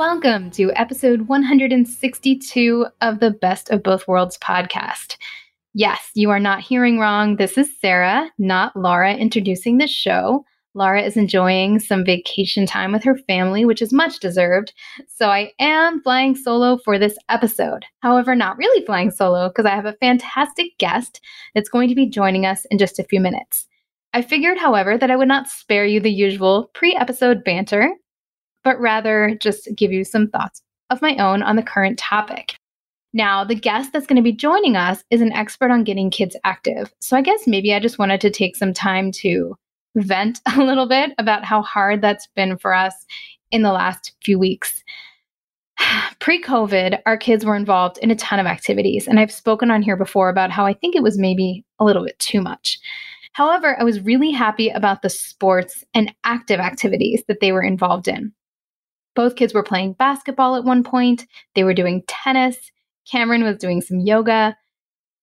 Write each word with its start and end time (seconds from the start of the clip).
Welcome 0.00 0.50
to 0.52 0.72
episode 0.76 1.28
162 1.28 2.86
of 3.02 3.20
the 3.20 3.32
Best 3.32 3.68
of 3.68 3.82
Both 3.82 4.08
Worlds 4.08 4.38
podcast. 4.38 5.18
Yes, 5.74 6.10
you 6.14 6.30
are 6.30 6.40
not 6.40 6.62
hearing 6.62 6.98
wrong. 6.98 7.36
This 7.36 7.58
is 7.58 7.78
Sarah, 7.82 8.30
not 8.38 8.74
Laura, 8.74 9.12
introducing 9.12 9.76
the 9.76 9.86
show. 9.86 10.46
Laura 10.72 11.02
is 11.02 11.18
enjoying 11.18 11.80
some 11.80 12.02
vacation 12.02 12.64
time 12.64 12.92
with 12.92 13.04
her 13.04 13.18
family, 13.28 13.66
which 13.66 13.82
is 13.82 13.92
much 13.92 14.20
deserved. 14.20 14.72
So 15.06 15.28
I 15.28 15.52
am 15.60 16.00
flying 16.00 16.34
solo 16.34 16.78
for 16.78 16.98
this 16.98 17.18
episode. 17.28 17.84
However, 17.98 18.34
not 18.34 18.56
really 18.56 18.82
flying 18.86 19.10
solo 19.10 19.50
because 19.50 19.66
I 19.66 19.74
have 19.74 19.84
a 19.84 19.98
fantastic 20.00 20.78
guest 20.78 21.20
that's 21.54 21.68
going 21.68 21.90
to 21.90 21.94
be 21.94 22.08
joining 22.08 22.46
us 22.46 22.64
in 22.70 22.78
just 22.78 22.98
a 22.98 23.04
few 23.04 23.20
minutes. 23.20 23.68
I 24.14 24.22
figured, 24.22 24.56
however, 24.56 24.96
that 24.96 25.10
I 25.10 25.16
would 25.16 25.28
not 25.28 25.50
spare 25.50 25.84
you 25.84 26.00
the 26.00 26.10
usual 26.10 26.70
pre 26.72 26.96
episode 26.96 27.44
banter 27.44 27.92
but 28.64 28.80
rather 28.80 29.36
just 29.40 29.68
give 29.76 29.92
you 29.92 30.04
some 30.04 30.28
thoughts 30.28 30.62
of 30.90 31.02
my 31.02 31.16
own 31.16 31.42
on 31.42 31.56
the 31.56 31.62
current 31.62 31.98
topic. 31.98 32.56
Now, 33.12 33.42
the 33.44 33.54
guest 33.54 33.92
that's 33.92 34.06
going 34.06 34.16
to 34.16 34.22
be 34.22 34.32
joining 34.32 34.76
us 34.76 35.02
is 35.10 35.20
an 35.20 35.32
expert 35.32 35.70
on 35.70 35.84
getting 35.84 36.10
kids 36.10 36.36
active. 36.44 36.92
So 37.00 37.16
I 37.16 37.22
guess 37.22 37.46
maybe 37.46 37.74
I 37.74 37.80
just 37.80 37.98
wanted 37.98 38.20
to 38.20 38.30
take 38.30 38.56
some 38.56 38.72
time 38.72 39.10
to 39.12 39.56
vent 39.96 40.40
a 40.56 40.62
little 40.62 40.86
bit 40.86 41.12
about 41.18 41.44
how 41.44 41.62
hard 41.62 42.02
that's 42.02 42.28
been 42.36 42.56
for 42.56 42.72
us 42.74 42.94
in 43.50 43.62
the 43.62 43.72
last 43.72 44.12
few 44.22 44.38
weeks. 44.38 44.84
Pre 46.20 46.40
COVID, 46.40 47.00
our 47.06 47.16
kids 47.16 47.44
were 47.44 47.56
involved 47.56 47.98
in 47.98 48.10
a 48.10 48.16
ton 48.16 48.38
of 48.38 48.46
activities, 48.46 49.08
and 49.08 49.18
I've 49.18 49.32
spoken 49.32 49.70
on 49.70 49.82
here 49.82 49.96
before 49.96 50.28
about 50.28 50.50
how 50.50 50.66
I 50.66 50.74
think 50.74 50.94
it 50.94 51.02
was 51.02 51.18
maybe 51.18 51.64
a 51.78 51.84
little 51.84 52.04
bit 52.04 52.18
too 52.18 52.40
much. 52.40 52.78
However, 53.32 53.76
I 53.78 53.84
was 53.84 54.00
really 54.00 54.30
happy 54.30 54.68
about 54.68 55.02
the 55.02 55.08
sports 55.08 55.84
and 55.94 56.12
active 56.24 56.60
activities 56.60 57.22
that 57.28 57.40
they 57.40 57.52
were 57.52 57.62
involved 57.62 58.08
in. 58.08 58.32
Both 59.14 59.36
kids 59.36 59.52
were 59.52 59.62
playing 59.62 59.94
basketball 59.94 60.56
at 60.56 60.64
one 60.64 60.84
point. 60.84 61.26
They 61.54 61.64
were 61.64 61.74
doing 61.74 62.02
tennis. 62.06 62.56
Cameron 63.10 63.44
was 63.44 63.58
doing 63.58 63.80
some 63.80 64.00
yoga. 64.00 64.56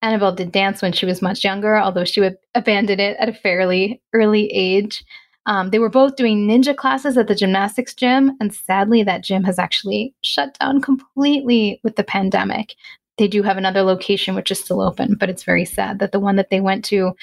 Annabelle 0.02 0.36
did 0.36 0.52
dance 0.52 0.82
when 0.82 0.94
she 0.94 1.06
was 1.06 1.22
much 1.22 1.44
younger, 1.44 1.78
although 1.78 2.06
she 2.06 2.22
would 2.22 2.38
abandon 2.54 3.00
it 3.00 3.18
at 3.20 3.30
a 3.30 3.34
fairly 3.34 4.02
early 4.14 4.48
age. 4.52 5.04
Um, 5.48 5.70
they 5.70 5.80
were 5.80 5.90
both 5.90 6.18
doing 6.18 6.46
ninja 6.46 6.76
classes 6.76 7.18
at 7.18 7.28
the 7.28 7.36
gymnastics 7.36 7.94
gym, 7.94 8.34
and 8.42 8.54
sadly, 8.54 9.02
that 9.04 9.24
gym 9.24 9.46
has 9.46 9.58
actually 9.58 10.14
shut 10.22 10.58
down 10.60 10.82
completely 10.82 11.80
with 11.84 11.96
the 11.96 12.04
pandemic. 12.04 12.76
They 13.18 13.28
do 13.28 13.42
have 13.44 13.58
another 13.58 13.82
location 13.82 14.36
which 14.36 14.52
is 14.52 14.60
still 14.60 14.82
open, 14.82 15.16
but 15.16 15.30
it's 15.30 15.44
very 15.44 15.66
sad 15.66 16.00
that 16.00 16.12
the 16.12 16.20
one 16.20 16.36
that 16.36 16.50
they 16.50 16.60
went 16.60 16.84
to 16.86 17.14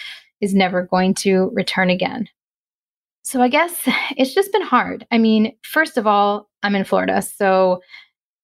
is 0.40 0.54
never 0.54 0.82
going 0.82 1.14
to 1.14 1.50
return 1.52 1.90
again. 1.90 2.28
So 3.24 3.40
I 3.40 3.48
guess 3.48 3.74
it's 4.16 4.34
just 4.34 4.52
been 4.52 4.62
hard. 4.62 5.06
I 5.10 5.18
mean, 5.18 5.56
first 5.62 5.96
of 5.96 6.06
all, 6.06 6.50
I'm 6.62 6.74
in 6.74 6.84
Florida. 6.84 7.22
So 7.22 7.80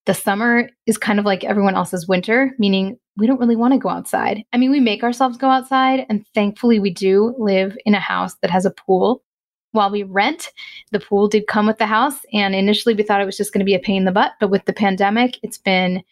the 0.07 0.15
summer 0.15 0.71
is 0.87 0.97
kind 0.97 1.19
of 1.19 1.27
like 1.27 1.45
everyone 1.45 1.77
else's 1.77 2.09
winter, 2.09 2.53
meaning 2.59 2.99
we 3.19 3.27
don't 3.27 3.39
really 3.39 3.57
want 3.57 3.75
to 3.75 3.79
go 3.79 3.91
outside. 3.91 4.43
I 4.55 4.57
mean, 4.57 4.71
we 4.71 4.81
make 4.81 5.03
ourselves 5.03 5.37
go 5.37 5.51
outside, 5.51 6.07
and 6.09 6.27
thankfully, 6.35 6.81
we 6.81 6.91
do 6.91 7.35
live 7.39 7.77
in 7.85 7.95
a 7.95 8.01
house 8.01 8.37
that 8.41 8.51
has 8.51 8.65
a 8.65 8.71
pool. 8.71 9.23
While 9.73 9.91
we 9.91 10.03
rent, 10.03 10.51
the 10.91 10.99
pool 10.99 11.29
did 11.29 11.47
come 11.47 11.67
with 11.67 11.79
the 11.79 11.87
house. 11.87 12.17
And 12.33 12.55
initially, 12.55 12.95
we 12.95 13.03
thought 13.03 13.21
it 13.21 13.27
was 13.27 13.37
just 13.37 13.53
going 13.53 13.61
to 13.61 13.65
be 13.65 13.75
a 13.75 13.79
pain 13.79 13.99
in 13.99 14.05
the 14.07 14.13
butt. 14.13 14.33
But 14.41 14.51
with 14.51 14.65
the 14.65 14.73
pandemic, 14.73 15.39
it's 15.43 15.59
been 15.59 16.03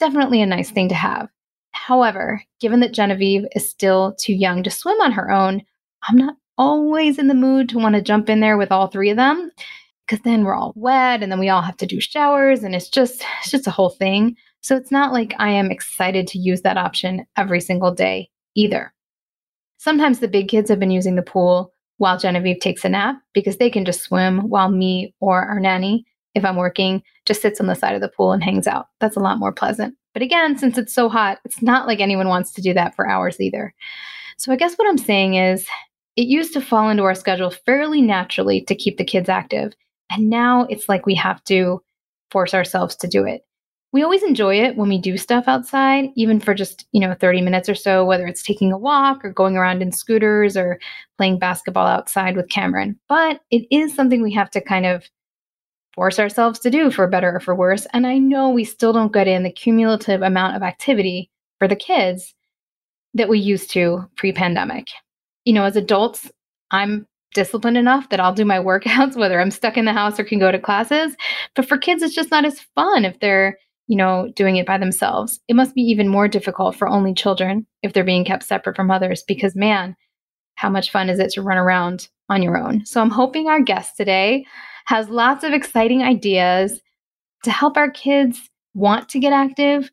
definitely 0.00 0.40
a 0.40 0.46
nice 0.46 0.70
thing 0.70 0.88
to 0.88 0.94
have. 0.94 1.28
However, 1.72 2.42
given 2.60 2.80
that 2.80 2.94
Genevieve 2.94 3.44
is 3.54 3.68
still 3.68 4.14
too 4.18 4.32
young 4.32 4.62
to 4.62 4.70
swim 4.70 5.00
on 5.00 5.12
her 5.12 5.30
own, 5.30 5.62
I'm 6.08 6.16
not 6.16 6.36
always 6.58 7.18
in 7.18 7.28
the 7.28 7.34
mood 7.34 7.68
to 7.70 7.78
want 7.78 7.94
to 7.94 8.02
jump 8.02 8.28
in 8.28 8.40
there 8.40 8.56
with 8.56 8.72
all 8.72 8.86
three 8.86 9.10
of 9.10 9.16
them 9.16 9.50
because 10.06 10.22
then 10.22 10.44
we're 10.44 10.54
all 10.54 10.72
wet 10.76 11.22
and 11.22 11.30
then 11.30 11.38
we 11.38 11.48
all 11.48 11.62
have 11.62 11.76
to 11.78 11.86
do 11.86 12.00
showers 12.00 12.62
and 12.62 12.74
it's 12.74 12.88
just 12.88 13.24
it's 13.40 13.50
just 13.50 13.66
a 13.66 13.72
whole 13.72 13.90
thing. 13.90 14.36
So 14.60 14.76
it's 14.76 14.90
not 14.90 15.12
like 15.12 15.34
I 15.38 15.50
am 15.50 15.70
excited 15.70 16.26
to 16.28 16.38
use 16.38 16.62
that 16.62 16.78
option 16.78 17.26
every 17.36 17.60
single 17.60 17.92
day 17.92 18.30
either. 18.54 18.92
Sometimes 19.78 20.20
the 20.20 20.28
big 20.28 20.48
kids 20.48 20.70
have 20.70 20.78
been 20.78 20.90
using 20.90 21.16
the 21.16 21.22
pool 21.22 21.72
while 21.98 22.18
Genevieve 22.18 22.60
takes 22.60 22.84
a 22.84 22.88
nap 22.88 23.16
because 23.34 23.58
they 23.58 23.70
can 23.70 23.84
just 23.84 24.02
swim 24.02 24.48
while 24.48 24.70
me 24.70 25.14
or 25.20 25.42
our 25.42 25.60
nanny, 25.60 26.06
if 26.34 26.44
I'm 26.44 26.56
working, 26.56 27.02
just 27.26 27.42
sits 27.42 27.60
on 27.60 27.66
the 27.66 27.74
side 27.74 27.94
of 27.94 28.00
the 28.00 28.08
pool 28.08 28.32
and 28.32 28.42
hangs 28.42 28.66
out. 28.66 28.86
That's 29.00 29.16
a 29.16 29.20
lot 29.20 29.38
more 29.38 29.52
pleasant. 29.52 29.94
But 30.12 30.22
again, 30.22 30.56
since 30.56 30.78
it's 30.78 30.94
so 30.94 31.08
hot, 31.08 31.38
it's 31.44 31.60
not 31.60 31.86
like 31.86 32.00
anyone 32.00 32.28
wants 32.28 32.52
to 32.52 32.62
do 32.62 32.72
that 32.74 32.94
for 32.94 33.08
hours 33.08 33.40
either. 33.40 33.74
So 34.38 34.52
I 34.52 34.56
guess 34.56 34.74
what 34.76 34.88
I'm 34.88 34.98
saying 34.98 35.34
is 35.34 35.66
it 36.16 36.26
used 36.26 36.52
to 36.52 36.60
fall 36.60 36.88
into 36.88 37.02
our 37.02 37.14
schedule 37.14 37.50
fairly 37.50 38.00
naturally 38.00 38.60
to 38.62 38.74
keep 38.74 38.98
the 38.98 39.04
kids 39.04 39.28
active. 39.28 39.74
And 40.10 40.30
now 40.30 40.66
it's 40.70 40.88
like 40.88 41.06
we 41.06 41.14
have 41.16 41.42
to 41.44 41.82
force 42.30 42.54
ourselves 42.54 42.96
to 42.96 43.08
do 43.08 43.24
it. 43.24 43.44
We 43.92 44.02
always 44.02 44.24
enjoy 44.24 44.60
it 44.60 44.76
when 44.76 44.88
we 44.88 44.98
do 44.98 45.16
stuff 45.16 45.44
outside, 45.46 46.10
even 46.16 46.40
for 46.40 46.52
just, 46.52 46.84
you 46.90 47.00
know, 47.00 47.14
30 47.14 47.42
minutes 47.42 47.68
or 47.68 47.76
so, 47.76 48.04
whether 48.04 48.26
it's 48.26 48.42
taking 48.42 48.72
a 48.72 48.78
walk 48.78 49.24
or 49.24 49.32
going 49.32 49.56
around 49.56 49.82
in 49.82 49.92
scooters 49.92 50.56
or 50.56 50.80
playing 51.16 51.38
basketball 51.38 51.86
outside 51.86 52.36
with 52.36 52.48
Cameron. 52.48 52.98
But 53.08 53.40
it 53.52 53.66
is 53.70 53.94
something 53.94 54.20
we 54.20 54.32
have 54.34 54.50
to 54.50 54.60
kind 54.60 54.84
of 54.84 55.04
force 55.94 56.18
ourselves 56.18 56.58
to 56.60 56.70
do 56.70 56.90
for 56.90 57.06
better 57.06 57.36
or 57.36 57.40
for 57.40 57.54
worse. 57.54 57.86
And 57.92 58.04
I 58.04 58.18
know 58.18 58.50
we 58.50 58.64
still 58.64 58.92
don't 58.92 59.12
get 59.12 59.28
in 59.28 59.44
the 59.44 59.52
cumulative 59.52 60.22
amount 60.22 60.56
of 60.56 60.64
activity 60.64 61.30
for 61.60 61.68
the 61.68 61.76
kids 61.76 62.34
that 63.14 63.28
we 63.28 63.38
used 63.38 63.70
to 63.70 64.08
pre 64.16 64.32
pandemic 64.32 64.88
you 65.44 65.52
know, 65.52 65.64
as 65.64 65.76
adults, 65.76 66.30
I'm 66.70 67.06
disciplined 67.34 67.76
enough 67.76 68.08
that 68.08 68.20
I'll 68.20 68.32
do 68.32 68.44
my 68.44 68.58
workouts, 68.60 69.16
whether 69.16 69.40
I'm 69.40 69.50
stuck 69.50 69.76
in 69.76 69.84
the 69.84 69.92
house 69.92 70.18
or 70.18 70.24
can 70.24 70.38
go 70.38 70.50
to 70.50 70.58
classes. 70.58 71.16
But 71.54 71.66
for 71.66 71.78
kids, 71.78 72.02
it's 72.02 72.14
just 72.14 72.30
not 72.30 72.44
as 72.44 72.60
fun 72.74 73.04
if 73.04 73.18
they're, 73.20 73.58
you 73.86 73.96
know, 73.96 74.32
doing 74.34 74.56
it 74.56 74.66
by 74.66 74.78
themselves. 74.78 75.40
It 75.48 75.56
must 75.56 75.74
be 75.74 75.82
even 75.82 76.08
more 76.08 76.28
difficult 76.28 76.76
for 76.76 76.88
only 76.88 77.12
children 77.12 77.66
if 77.82 77.92
they're 77.92 78.04
being 78.04 78.24
kept 78.24 78.44
separate 78.44 78.76
from 78.76 78.90
others 78.90 79.22
because, 79.26 79.54
man, 79.54 79.94
how 80.56 80.70
much 80.70 80.90
fun 80.90 81.08
is 81.08 81.18
it 81.18 81.30
to 81.32 81.42
run 81.42 81.58
around 81.58 82.08
on 82.28 82.42
your 82.42 82.56
own? 82.56 82.86
So 82.86 83.00
I'm 83.00 83.10
hoping 83.10 83.48
our 83.48 83.60
guest 83.60 83.96
today 83.96 84.46
has 84.86 85.08
lots 85.08 85.44
of 85.44 85.52
exciting 85.52 86.02
ideas 86.02 86.80
to 87.42 87.50
help 87.50 87.76
our 87.76 87.90
kids 87.90 88.40
want 88.74 89.08
to 89.10 89.18
get 89.18 89.32
active, 89.32 89.90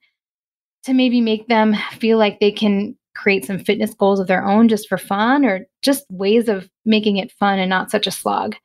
to 0.84 0.94
maybe 0.94 1.22
make 1.22 1.48
them 1.48 1.76
feel 2.00 2.18
like 2.18 2.40
they 2.40 2.52
can 2.52 2.96
create 3.22 3.46
some 3.46 3.60
fitness 3.60 3.94
goals 3.94 4.20
of 4.20 4.28
their 4.28 4.44
own 4.44 4.68
just 4.68 4.90
for 4.90 4.98
fun 4.98 5.46
or 5.46 5.68
just 5.84 6.06
ways 6.10 6.50
of 6.50 6.68
making 6.86 7.18
it 7.18 7.32
fun 7.32 7.60
and 7.60 7.70
not 7.70 7.92
such 7.92 8.08
a 8.08 8.12
slog. 8.12 8.56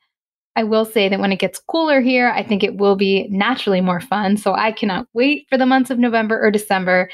I 0.55 0.63
will 0.63 0.85
say 0.85 1.07
that 1.07 1.19
when 1.19 1.31
it 1.31 1.39
gets 1.39 1.61
cooler 1.67 2.01
here, 2.01 2.29
I 2.29 2.41
think 2.41 2.63
it 2.63 2.77
will 2.77 2.95
be 2.95 3.27
naturally 3.29 3.81
more 3.81 4.01
fun. 4.01 4.37
So 4.37 4.55
I 4.55 4.71
cannot 4.71 5.07
wait 5.13 5.45
for 5.49 5.57
the 5.57 5.67
months 5.67 5.91
of 5.91 5.99
November 5.99 6.43
or 6.43 6.49
December, 6.49 7.11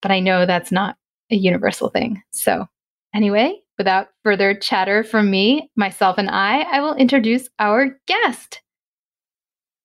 but 0.00 0.12
I 0.12 0.20
know 0.20 0.46
that's 0.46 0.70
not 0.70 0.96
a 1.32 1.34
universal 1.34 1.88
thing. 1.88 2.22
So, 2.30 2.66
anyway, 3.12 3.58
without 3.78 4.08
further 4.22 4.54
chatter 4.54 5.02
from 5.02 5.28
me, 5.28 5.70
myself, 5.74 6.18
and 6.18 6.30
I, 6.30 6.60
I 6.60 6.80
will 6.80 6.94
introduce 6.94 7.48
our 7.58 7.98
guest. 8.06 8.60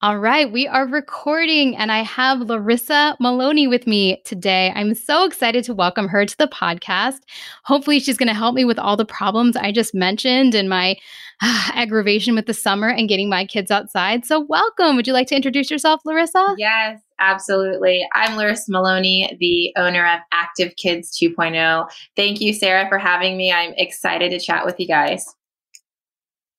All 0.02 0.18
right, 0.18 0.50
we 0.50 0.66
are 0.66 0.88
recording, 0.88 1.76
and 1.76 1.92
I 1.92 2.04
have 2.04 2.40
Larissa 2.40 3.18
Maloney 3.20 3.68
with 3.68 3.86
me 3.86 4.22
today. 4.24 4.72
I'm 4.74 4.96
so 4.96 5.26
excited 5.26 5.66
to 5.66 5.74
welcome 5.74 6.08
her 6.08 6.26
to 6.26 6.38
the 6.38 6.48
podcast. 6.48 7.18
Hopefully, 7.66 8.00
she's 8.00 8.18
going 8.18 8.30
to 8.30 8.34
help 8.34 8.56
me 8.56 8.64
with 8.64 8.80
all 8.80 8.96
the 8.96 9.04
problems 9.04 9.58
I 9.58 9.74
just 9.74 9.94
mentioned 9.94 10.56
and 10.56 10.70
my 10.70 10.96
uh, 11.42 11.72
aggravation 11.74 12.34
with 12.34 12.46
the 12.46 12.54
summer 12.54 12.88
and 12.88 13.10
getting 13.10 13.28
my 13.28 13.46
kids 13.46 13.72
outside. 13.72 14.26
So, 14.26 14.40
welcome. 14.40 14.96
Would 14.96 15.06
you 15.06 15.12
like 15.12 15.28
to 15.28 15.36
introduce 15.36 15.70
yourself, 15.70 16.00
Larissa? 16.06 16.56
Yes, 16.58 17.02
absolutely. 17.20 18.08
I'm 18.14 18.38
Larissa 18.38 18.72
Maloney, 18.72 19.36
the 19.38 19.74
owner 19.76 20.08
of 20.08 20.22
Active 20.32 20.78
Kids 20.78 21.12
2.0. 21.22 21.90
Thank 22.16 22.40
you, 22.40 22.54
Sarah, 22.54 22.88
for 22.88 23.00
having 23.00 23.36
me. 23.36 23.52
I'm 23.52 23.74
excited 23.76 24.32
to 24.32 24.40
chat 24.40 24.66
with 24.66 24.80
you 24.80 24.88
guys. 24.88 25.26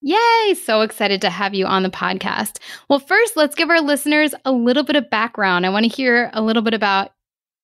Yay! 0.03 0.55
So 0.55 0.81
excited 0.81 1.21
to 1.21 1.31
have 1.31 1.55
you 1.55 1.67
on 1.67 1.83
the 1.83 1.91
podcast. 1.91 2.59
Well, 2.89 3.01
first, 3.01 3.37
let's 3.37 3.55
give 3.55 3.69
our 3.69 3.83
listeners 3.83 4.35
a 4.45 4.53
little 4.53 4.83
bit 4.83 4.97
of 4.97 5.11
background. 5.11 5.67
I 5.67 5.69
want 5.69 5.85
to 5.85 5.95
hear 5.95 6.31
a 6.33 6.41
little 6.41 6.63
bit 6.63 6.73
about 6.73 7.11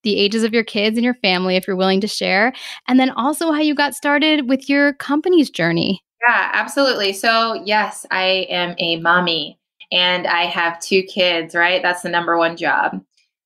the 0.03 0.19
ages 0.19 0.45
of 0.45 0.53
your 0.53 0.63
kids 0.63 0.97
and 0.97 1.05
your 1.05 1.15
family, 1.15 1.57
if 1.57 1.67
you're 1.67 1.77
willing 1.77 2.01
to 2.03 2.07
share, 2.07 2.53
and 2.89 3.01
then 3.01 3.11
also 3.11 3.53
how 3.53 3.61
you 3.61 3.75
got 3.75 3.95
started 3.95 4.49
with 4.49 4.69
your 4.69 4.93
company's 4.95 5.51
journey. 5.51 6.03
Yeah, 6.29 6.51
absolutely. 6.53 7.13
So, 7.13 7.55
yes, 7.65 8.05
I 8.11 8.47
am 8.51 8.75
a 8.79 9.01
mommy 9.01 9.59
and 9.91 10.27
I 10.27 10.45
have 10.45 10.81
two 10.81 11.03
kids, 11.03 11.55
right? 11.55 11.83
That's 11.83 12.03
the 12.03 12.09
number 12.09 12.37
one 12.37 12.57
job. 12.57 13.01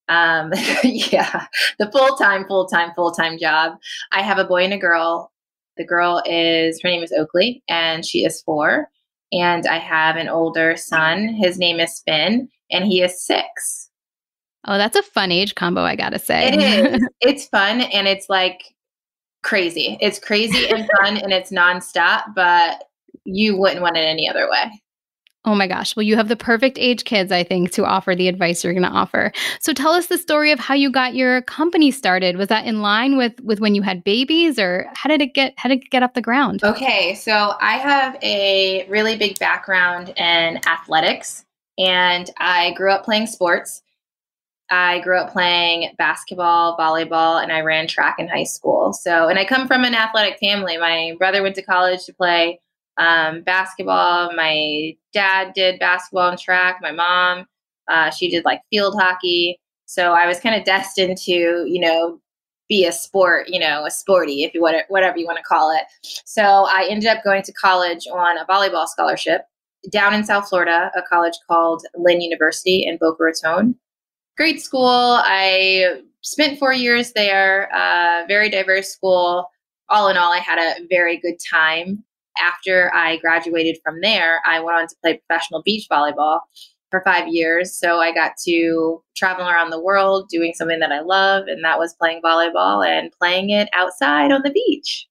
Um, 0.09 0.53
yeah, 0.85 1.47
the 1.79 1.91
full 1.93 2.17
time, 2.17 2.45
full 2.47 2.67
time, 2.67 2.93
full 2.95 3.13
time 3.13 3.39
job. 3.39 3.79
I 4.13 4.23
have 4.23 4.39
a 4.39 4.45
boy 4.45 4.65
and 4.65 4.73
a 4.75 4.79
girl. 4.79 5.30
The 5.81 5.87
girl 5.87 6.23
is, 6.27 6.79
her 6.83 6.91
name 6.91 7.03
is 7.03 7.11
Oakley, 7.11 7.63
and 7.67 8.05
she 8.05 8.23
is 8.23 8.43
four. 8.43 8.91
And 9.33 9.67
I 9.67 9.79
have 9.79 10.17
an 10.17 10.29
older 10.29 10.77
son. 10.77 11.29
His 11.29 11.59
name 11.59 11.81
is 11.81 12.03
Finn, 12.07 12.51
and 12.71 12.85
he 12.85 13.01
is 13.01 13.25
six. 13.25 13.89
Oh, 14.67 14.77
that's 14.77 14.99
a 14.99 15.03
fun 15.03 15.33
age 15.33 15.55
combo, 15.55 15.81
I 15.81 15.97
gotta 15.97 16.19
say. 16.19 16.49
It 16.53 16.61
is. 16.61 17.09
it's 17.23 17.47
fun 17.47 17.81
and 17.81 18.07
it's 18.07 18.29
like 18.29 18.63
crazy. 19.43 19.97
It's 20.03 20.19
crazy 20.19 20.69
and 20.69 20.87
fun 20.99 21.17
and 21.17 21.33
it's 21.33 21.51
nonstop, 21.51 22.35
but 22.35 22.85
you 23.25 23.57
wouldn't 23.57 23.81
want 23.81 23.97
it 23.97 24.01
any 24.01 24.29
other 24.29 24.51
way. 24.51 24.83
Oh 25.47 25.55
my 25.55 25.67
gosh. 25.67 25.97
Well, 25.97 26.03
you 26.03 26.17
have 26.17 26.29
the 26.29 26.37
perfect 26.37 26.79
age 26.79 27.05
kids, 27.05 27.33
I 27.33 27.43
think, 27.43 27.71
to 27.73 27.87
offer 27.87 28.15
the 28.15 28.29
advice 28.29 28.63
you're 28.63 28.75
going 28.75 28.83
to 28.83 28.91
offer. 28.91 29.33
So 29.61 29.73
tell 29.73 29.93
us 29.93 30.09
the 30.09 30.19
story 30.19 30.53
of 30.53 30.59
how 30.59 30.75
you 30.75 30.91
got 30.91 31.15
your 31.15 31.41
company 31.43 31.91
started. 31.91 32.37
Was 32.37 32.49
that 32.49 32.67
in 32.67 32.83
line 32.83 33.17
with 33.17 33.41
with 33.41 33.59
when 33.59 33.75
you 33.75 33.81
had 33.81 34.05
babies 34.05 34.59
or 34.59 34.87
how 34.95 35.09
did 35.09 35.23
it 35.23 35.33
get 35.33 35.55
how 35.57 35.71
did 35.71 35.83
it 35.83 35.91
get 35.91 36.03
off 36.03 36.13
the 36.13 36.21
ground? 36.21 36.63
Okay, 36.63 37.15
so 37.15 37.55
I 37.59 37.79
have 37.79 38.19
a 38.23 38.87
really 38.89 39.17
big 39.17 39.39
background 39.39 40.11
in 40.11 40.61
athletics 40.67 41.47
and 41.79 42.31
I 42.37 42.73
grew 42.73 42.93
up 42.93 43.05
playing 43.05 43.27
sports. 43.27 43.83
I 44.71 45.01
grew 45.01 45.19
up 45.19 45.33
playing 45.33 45.95
basketball, 45.97 46.77
volleyball, 46.77 47.43
and 47.43 47.51
I 47.51 47.63
ran 47.63 47.89
track 47.89 48.17
in 48.19 48.29
high 48.29 48.45
school. 48.45 48.93
So, 48.93 49.29
and 49.29 49.39
I 49.39 49.45
come 49.45 49.67
from 49.67 49.85
an 49.85 49.95
athletic 49.95 50.39
family. 50.39 50.77
My 50.77 51.15
brother 51.19 51.43
went 51.43 51.57
to 51.57 51.63
college 51.63 52.05
to 52.05 52.13
play 52.13 52.61
um, 52.99 53.43
basketball. 53.43 54.33
My 54.35 54.95
dad 55.13 55.53
did 55.55 55.79
basketball 55.79 56.31
and 56.31 56.39
track. 56.39 56.79
My 56.81 56.93
mom, 56.93 57.47
uh, 57.89 58.11
she 58.11 58.29
did 58.29 58.45
like 58.45 58.61
field 58.71 58.95
hockey. 58.99 59.59
So 59.87 60.13
I 60.13 60.27
was 60.27 60.39
kind 60.39 60.55
of 60.55 60.65
destined 60.65 61.19
to, 61.19 61.33
you 61.33 61.81
know, 61.81 62.21
be 62.69 62.87
a 62.87 62.93
sport, 62.93 63.49
you 63.49 63.59
know, 63.59 63.85
a 63.85 63.91
sporty, 63.91 64.45
if 64.45 64.55
you 64.55 64.61
whatever 64.61 65.19
you 65.19 65.27
want 65.27 65.39
to 65.39 65.45
call 65.45 65.73
it. 65.73 65.85
So 66.25 66.43
I 66.43 66.87
ended 66.89 67.09
up 67.09 67.25
going 67.25 67.43
to 67.43 67.53
college 67.53 68.07
on 68.13 68.39
a 68.39 68.45
volleyball 68.47 68.87
scholarship 68.87 69.43
down 69.91 70.15
in 70.15 70.25
South 70.25 70.49
Florida, 70.49 70.93
a 70.97 71.03
college 71.03 71.35
called 71.49 71.85
Lynn 71.97 72.21
University 72.21 72.85
in 72.87 72.97
Boca 72.99 73.25
Raton 73.25 73.77
great 74.41 74.63
school. 74.63 75.21
I 75.23 76.01
spent 76.23 76.59
four 76.59 76.73
years 76.73 77.13
there, 77.13 77.71
uh, 77.77 78.25
very 78.27 78.49
diverse 78.49 78.89
school. 78.89 79.51
All 79.91 80.09
in 80.09 80.17
all, 80.17 80.33
I 80.33 80.39
had 80.39 80.59
a 80.59 80.87
very 80.89 81.19
good 81.19 81.35
time. 81.39 82.03
After 82.39 82.95
I 82.95 83.17
graduated 83.19 83.79
from 83.83 84.01
there, 84.01 84.41
I 84.47 84.61
went 84.61 84.79
on 84.79 84.87
to 84.87 84.97
play 85.03 85.21
professional 85.27 85.63
beach 85.63 85.87
volleyball 85.91 86.41
for 86.91 87.03
five 87.05 87.29
years. 87.29 87.77
So 87.77 87.99
I 87.99 88.13
got 88.13 88.33
to 88.47 89.03
travel 89.17 89.47
around 89.47 89.71
the 89.71 89.81
world 89.81 90.29
doing 90.29 90.53
something 90.55 90.81
that 90.81 90.93
I 90.93 91.01
love, 91.01 91.47
and 91.47 91.65
that 91.65 91.79
was 91.79 91.95
playing 91.95 92.23
volleyball 92.23 92.87
and 92.87 93.13
playing 93.13 93.51
it 93.51 93.69
outside 93.73 94.33
on 94.33 94.43
the 94.43 94.51
beach. 94.51 95.07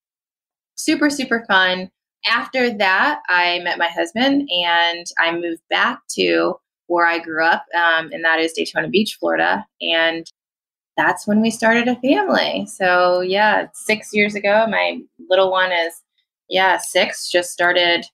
Super, 0.76 1.10
super 1.10 1.46
fun. 1.48 1.90
After 2.26 2.70
that, 2.78 3.22
I 3.30 3.60
met 3.60 3.78
my 3.78 3.88
husband 3.88 4.50
and 4.50 5.06
I 5.18 5.32
moved 5.32 5.62
back 5.70 6.02
to 6.16 6.56
where 6.88 7.06
I 7.08 7.20
grew 7.20 7.46
up, 7.46 7.66
um, 7.76 8.10
and 8.12 8.26
that 8.26 8.40
is 8.40 8.54
Daytona 8.54 8.90
Beach, 8.90 9.16
Florida. 9.20 9.66
And 9.82 10.30
that's 10.98 11.26
when 11.28 11.40
we 11.40 11.50
started 11.50 11.88
a 11.88 11.96
family. 12.02 12.66
So, 12.66 13.22
yeah, 13.22 13.68
six 13.74 14.10
years 14.12 14.36
ago, 14.36 14.66
my 14.68 15.00
little 15.30 15.50
one 15.50 15.72
is, 15.72 16.02
yeah, 16.50 16.78
six, 16.78 17.30
just 17.30 17.52
started 17.52 18.06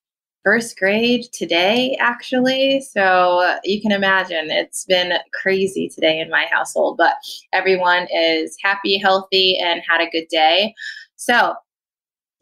first 0.44 0.78
grade 0.78 1.26
today, 1.34 1.98
actually. 2.00 2.80
So, 2.82 3.40
uh, 3.40 3.58
you 3.64 3.82
can 3.82 3.92
imagine 3.92 4.52
it's 4.52 4.86
been 4.86 5.14
crazy 5.42 5.90
today 5.90 6.20
in 6.20 6.30
my 6.30 6.46
household, 6.52 6.98
but 6.98 7.16
everyone 7.52 8.08
is 8.14 8.56
happy, 8.64 8.98
healthy, 8.98 9.58
and 9.58 9.82
had 9.88 10.02
a 10.02 10.10
good 10.10 10.28
day. 10.30 10.74
So, 11.16 11.56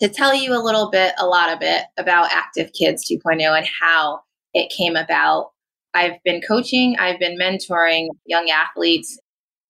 to 0.01 0.09
tell 0.09 0.35
you 0.35 0.53
a 0.53 0.59
little 0.61 0.89
bit, 0.91 1.13
a 1.17 1.25
lot 1.25 1.49
of 1.49 1.59
it 1.61 1.85
about 1.97 2.31
Active 2.31 2.71
Kids 2.73 3.09
2.0 3.09 3.57
and 3.57 3.67
how 3.81 4.19
it 4.53 4.69
came 4.75 4.97
about, 4.97 5.51
I've 5.93 6.21
been 6.25 6.41
coaching, 6.41 6.97
I've 6.99 7.19
been 7.19 7.37
mentoring 7.37 8.07
young 8.25 8.49
athletes, 8.49 9.17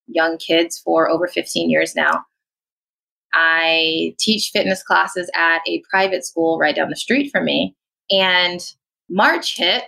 young 0.08 0.38
kids 0.38 0.80
for 0.80 1.08
over 1.08 1.28
15 1.28 1.70
years 1.70 1.96
now. 1.96 2.24
I 3.34 4.16
teach 4.20 4.52
fitness 4.52 4.84
classes 4.84 5.30
at 5.36 5.62
a 5.68 5.82
private 5.90 6.26
school 6.26 6.58
right 6.58 6.76
down 6.76 6.90
the 6.90 6.96
street 6.96 7.32
from 7.32 7.46
me. 7.46 7.76
And 8.12 8.60
March 9.10 9.58
hit, 9.58 9.86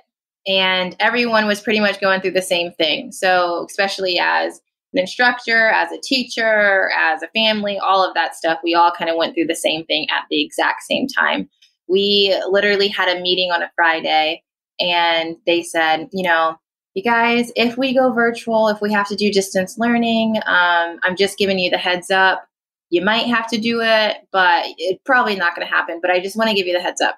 and 0.47 0.95
everyone 0.99 1.47
was 1.47 1.61
pretty 1.61 1.79
much 1.79 1.99
going 1.99 2.21
through 2.21 2.31
the 2.31 2.41
same 2.41 2.71
thing. 2.73 3.11
So, 3.11 3.65
especially 3.69 4.19
as 4.19 4.61
an 4.93 4.99
instructor, 4.99 5.69
as 5.69 5.91
a 5.91 5.99
teacher, 6.01 6.89
as 6.97 7.21
a 7.21 7.27
family, 7.29 7.77
all 7.79 8.07
of 8.07 8.13
that 8.13 8.35
stuff, 8.35 8.59
we 8.63 8.73
all 8.75 8.91
kind 8.91 9.09
of 9.09 9.17
went 9.17 9.35
through 9.35 9.47
the 9.47 9.55
same 9.55 9.85
thing 9.85 10.07
at 10.09 10.25
the 10.29 10.43
exact 10.43 10.83
same 10.83 11.07
time. 11.07 11.49
We 11.87 12.35
literally 12.49 12.87
had 12.87 13.09
a 13.09 13.21
meeting 13.21 13.51
on 13.51 13.61
a 13.61 13.71
Friday 13.75 14.43
and 14.79 15.35
they 15.45 15.63
said, 15.63 16.07
you 16.11 16.23
know, 16.23 16.57
you 16.95 17.03
guys, 17.03 17.51
if 17.55 17.77
we 17.77 17.93
go 17.93 18.11
virtual, 18.13 18.69
if 18.69 18.81
we 18.81 18.91
have 18.93 19.07
to 19.09 19.15
do 19.15 19.31
distance 19.31 19.77
learning, 19.77 20.37
um, 20.45 20.99
I'm 21.03 21.15
just 21.17 21.37
giving 21.37 21.59
you 21.59 21.69
the 21.69 21.77
heads 21.77 22.09
up. 22.09 22.47
You 22.89 23.03
might 23.03 23.27
have 23.27 23.47
to 23.47 23.57
do 23.57 23.81
it, 23.81 24.17
but 24.31 24.65
it's 24.77 25.01
probably 25.05 25.35
not 25.35 25.55
going 25.55 25.67
to 25.67 25.73
happen. 25.73 25.99
But 26.01 26.11
I 26.11 26.19
just 26.19 26.37
want 26.37 26.49
to 26.49 26.55
give 26.55 26.67
you 26.67 26.73
the 26.73 26.81
heads 26.81 27.01
up. 27.01 27.17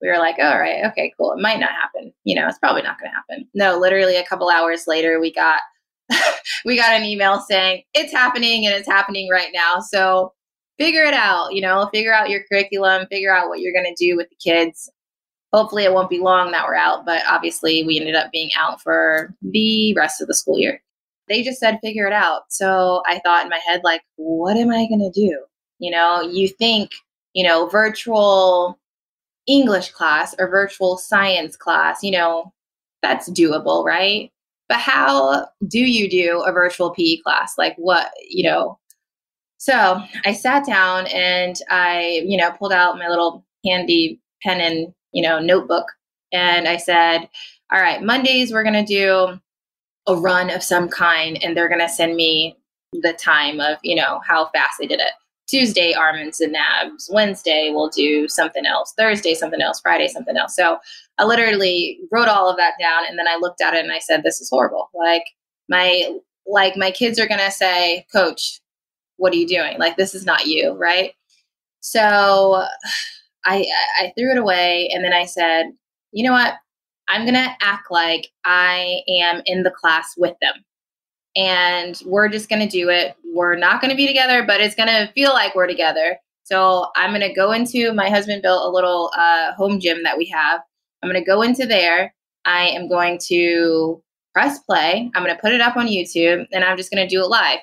We 0.00 0.08
were 0.08 0.18
like, 0.18 0.36
all 0.38 0.58
right, 0.58 0.84
okay, 0.86 1.12
cool. 1.18 1.32
It 1.32 1.40
might 1.40 1.58
not 1.58 1.70
happen. 1.70 2.12
You 2.24 2.36
know, 2.36 2.46
it's 2.46 2.58
probably 2.58 2.82
not 2.82 2.98
going 3.00 3.10
to 3.10 3.14
happen. 3.14 3.48
No, 3.54 3.78
literally 3.78 4.16
a 4.16 4.24
couple 4.24 4.48
hours 4.48 4.84
later, 4.86 5.20
we 5.20 5.32
got 5.32 5.60
we 6.64 6.76
got 6.76 6.92
an 6.92 7.04
email 7.04 7.40
saying 7.40 7.82
it's 7.94 8.12
happening 8.12 8.64
and 8.66 8.74
it's 8.74 8.88
happening 8.88 9.28
right 9.28 9.50
now. 9.52 9.80
So 9.80 10.32
figure 10.78 11.02
it 11.02 11.14
out. 11.14 11.52
You 11.52 11.62
know, 11.62 11.88
figure 11.92 12.14
out 12.14 12.30
your 12.30 12.42
curriculum, 12.50 13.06
figure 13.10 13.34
out 13.34 13.48
what 13.48 13.60
you're 13.60 13.72
going 13.72 13.92
to 13.92 14.04
do 14.04 14.16
with 14.16 14.28
the 14.30 14.36
kids 14.36 14.90
hopefully 15.52 15.84
it 15.84 15.92
won't 15.92 16.10
be 16.10 16.20
long 16.20 16.50
that 16.50 16.66
we're 16.66 16.74
out, 16.74 17.04
but 17.06 17.22
obviously 17.28 17.84
we 17.84 17.98
ended 17.98 18.14
up 18.14 18.30
being 18.30 18.50
out 18.58 18.80
for 18.82 19.34
the 19.42 19.94
rest 19.94 20.20
of 20.20 20.28
the 20.28 20.34
school 20.34 20.58
year. 20.58 20.82
They 21.28 21.42
just 21.42 21.60
said 21.60 21.78
figure 21.82 22.06
it 22.06 22.12
out. 22.12 22.42
So 22.48 23.02
I 23.06 23.20
thought 23.20 23.44
in 23.44 23.50
my 23.50 23.60
head, 23.66 23.82
like, 23.84 24.02
what 24.16 24.56
am 24.56 24.70
I 24.70 24.86
going 24.88 25.10
to 25.12 25.20
do? 25.20 25.44
You 25.78 25.90
know, 25.90 26.22
you 26.22 26.48
think, 26.48 26.92
you 27.34 27.44
know, 27.44 27.66
virtual 27.66 28.78
English 29.46 29.90
class 29.90 30.34
or 30.38 30.48
virtual 30.48 30.98
science 30.98 31.56
class, 31.56 32.02
you 32.02 32.10
know, 32.10 32.52
that's 33.02 33.30
doable, 33.30 33.84
right? 33.84 34.30
But 34.68 34.80
how 34.80 35.48
do 35.66 35.78
you 35.78 36.10
do 36.10 36.42
a 36.46 36.52
virtual 36.52 36.90
PE 36.90 37.18
class? 37.18 37.56
Like, 37.56 37.74
what, 37.76 38.12
you 38.28 38.44
know? 38.44 38.78
So 39.58 40.00
I 40.24 40.32
sat 40.34 40.66
down 40.66 41.06
and 41.08 41.56
I, 41.70 42.22
you 42.24 42.36
know, 42.36 42.50
pulled 42.52 42.72
out 42.72 42.98
my 42.98 43.08
little 43.08 43.44
handy 43.64 44.20
pen 44.42 44.60
and 44.60 44.94
you 45.12 45.22
know, 45.22 45.38
notebook. 45.38 45.86
And 46.32 46.68
I 46.68 46.76
said, 46.76 47.28
all 47.72 47.80
right, 47.80 48.02
Mondays 48.02 48.52
we're 48.52 48.62
going 48.62 48.84
to 48.84 48.94
do 48.94 49.40
a 50.08 50.16
run 50.16 50.50
of 50.50 50.62
some 50.62 50.88
kind 50.88 51.38
and 51.42 51.56
they're 51.56 51.68
going 51.68 51.80
to 51.80 51.88
send 51.88 52.16
me 52.16 52.56
the 52.92 53.12
time 53.12 53.60
of, 53.60 53.76
you 53.82 53.94
know, 53.94 54.20
how 54.26 54.48
fast 54.48 54.78
they 54.80 54.86
did 54.86 55.00
it. 55.00 55.12
Tuesday, 55.46 55.94
arms 55.94 56.40
and 56.40 56.52
nabs. 56.52 57.08
Wednesday, 57.12 57.70
we'll 57.72 57.88
do 57.88 58.28
something 58.28 58.66
else. 58.66 58.92
Thursday, 58.98 59.34
something 59.34 59.62
else. 59.62 59.80
Friday, 59.80 60.08
something 60.08 60.36
else. 60.36 60.56
So 60.56 60.78
I 61.18 61.24
literally 61.24 62.00
wrote 62.10 62.28
all 62.28 62.50
of 62.50 62.56
that 62.56 62.74
down 62.80 63.04
and 63.08 63.18
then 63.18 63.28
I 63.28 63.38
looked 63.40 63.60
at 63.60 63.74
it 63.74 63.84
and 63.84 63.92
I 63.92 63.98
said, 63.98 64.22
this 64.22 64.40
is 64.40 64.50
horrible. 64.50 64.90
Like 64.94 65.24
my, 65.68 66.16
like 66.46 66.76
my 66.76 66.90
kids 66.90 67.18
are 67.18 67.28
going 67.28 67.40
to 67.40 67.50
say, 67.50 68.06
coach, 68.12 68.60
what 69.16 69.32
are 69.32 69.36
you 69.36 69.46
doing? 69.46 69.78
Like, 69.78 69.96
this 69.96 70.14
is 70.14 70.24
not 70.24 70.46
you. 70.46 70.72
Right. 70.72 71.12
So 71.80 72.64
I, 73.44 73.64
I 74.00 74.12
threw 74.18 74.32
it 74.32 74.38
away 74.38 74.90
and 74.92 75.04
then 75.04 75.12
I 75.12 75.24
said, 75.24 75.66
you 76.12 76.24
know 76.24 76.32
what? 76.32 76.54
I'm 77.08 77.22
going 77.22 77.34
to 77.34 77.50
act 77.60 77.90
like 77.90 78.28
I 78.44 79.00
am 79.08 79.42
in 79.46 79.62
the 79.62 79.70
class 79.70 80.14
with 80.16 80.36
them. 80.40 80.54
And 81.36 82.00
we're 82.04 82.28
just 82.28 82.48
going 82.48 82.66
to 82.66 82.68
do 82.68 82.88
it. 82.88 83.14
We're 83.34 83.56
not 83.56 83.80
going 83.80 83.90
to 83.90 83.96
be 83.96 84.06
together, 84.06 84.44
but 84.46 84.60
it's 84.60 84.74
going 84.74 84.88
to 84.88 85.12
feel 85.12 85.32
like 85.32 85.54
we're 85.54 85.66
together. 85.66 86.18
So 86.44 86.86
I'm 86.96 87.10
going 87.10 87.20
to 87.20 87.34
go 87.34 87.52
into 87.52 87.92
my 87.92 88.08
husband 88.08 88.42
built 88.42 88.64
a 88.64 88.70
little 88.70 89.12
uh, 89.16 89.52
home 89.52 89.80
gym 89.80 90.02
that 90.04 90.16
we 90.16 90.26
have. 90.26 90.60
I'm 91.02 91.10
going 91.10 91.22
to 91.22 91.26
go 91.26 91.42
into 91.42 91.66
there. 91.66 92.14
I 92.44 92.68
am 92.68 92.88
going 92.88 93.18
to 93.26 94.02
press 94.32 94.58
play. 94.60 95.10
I'm 95.14 95.22
going 95.22 95.34
to 95.34 95.40
put 95.40 95.52
it 95.52 95.60
up 95.60 95.76
on 95.76 95.86
YouTube 95.86 96.46
and 96.52 96.64
I'm 96.64 96.76
just 96.76 96.90
going 96.90 97.06
to 97.06 97.14
do 97.14 97.22
it 97.22 97.28
live. 97.28 97.58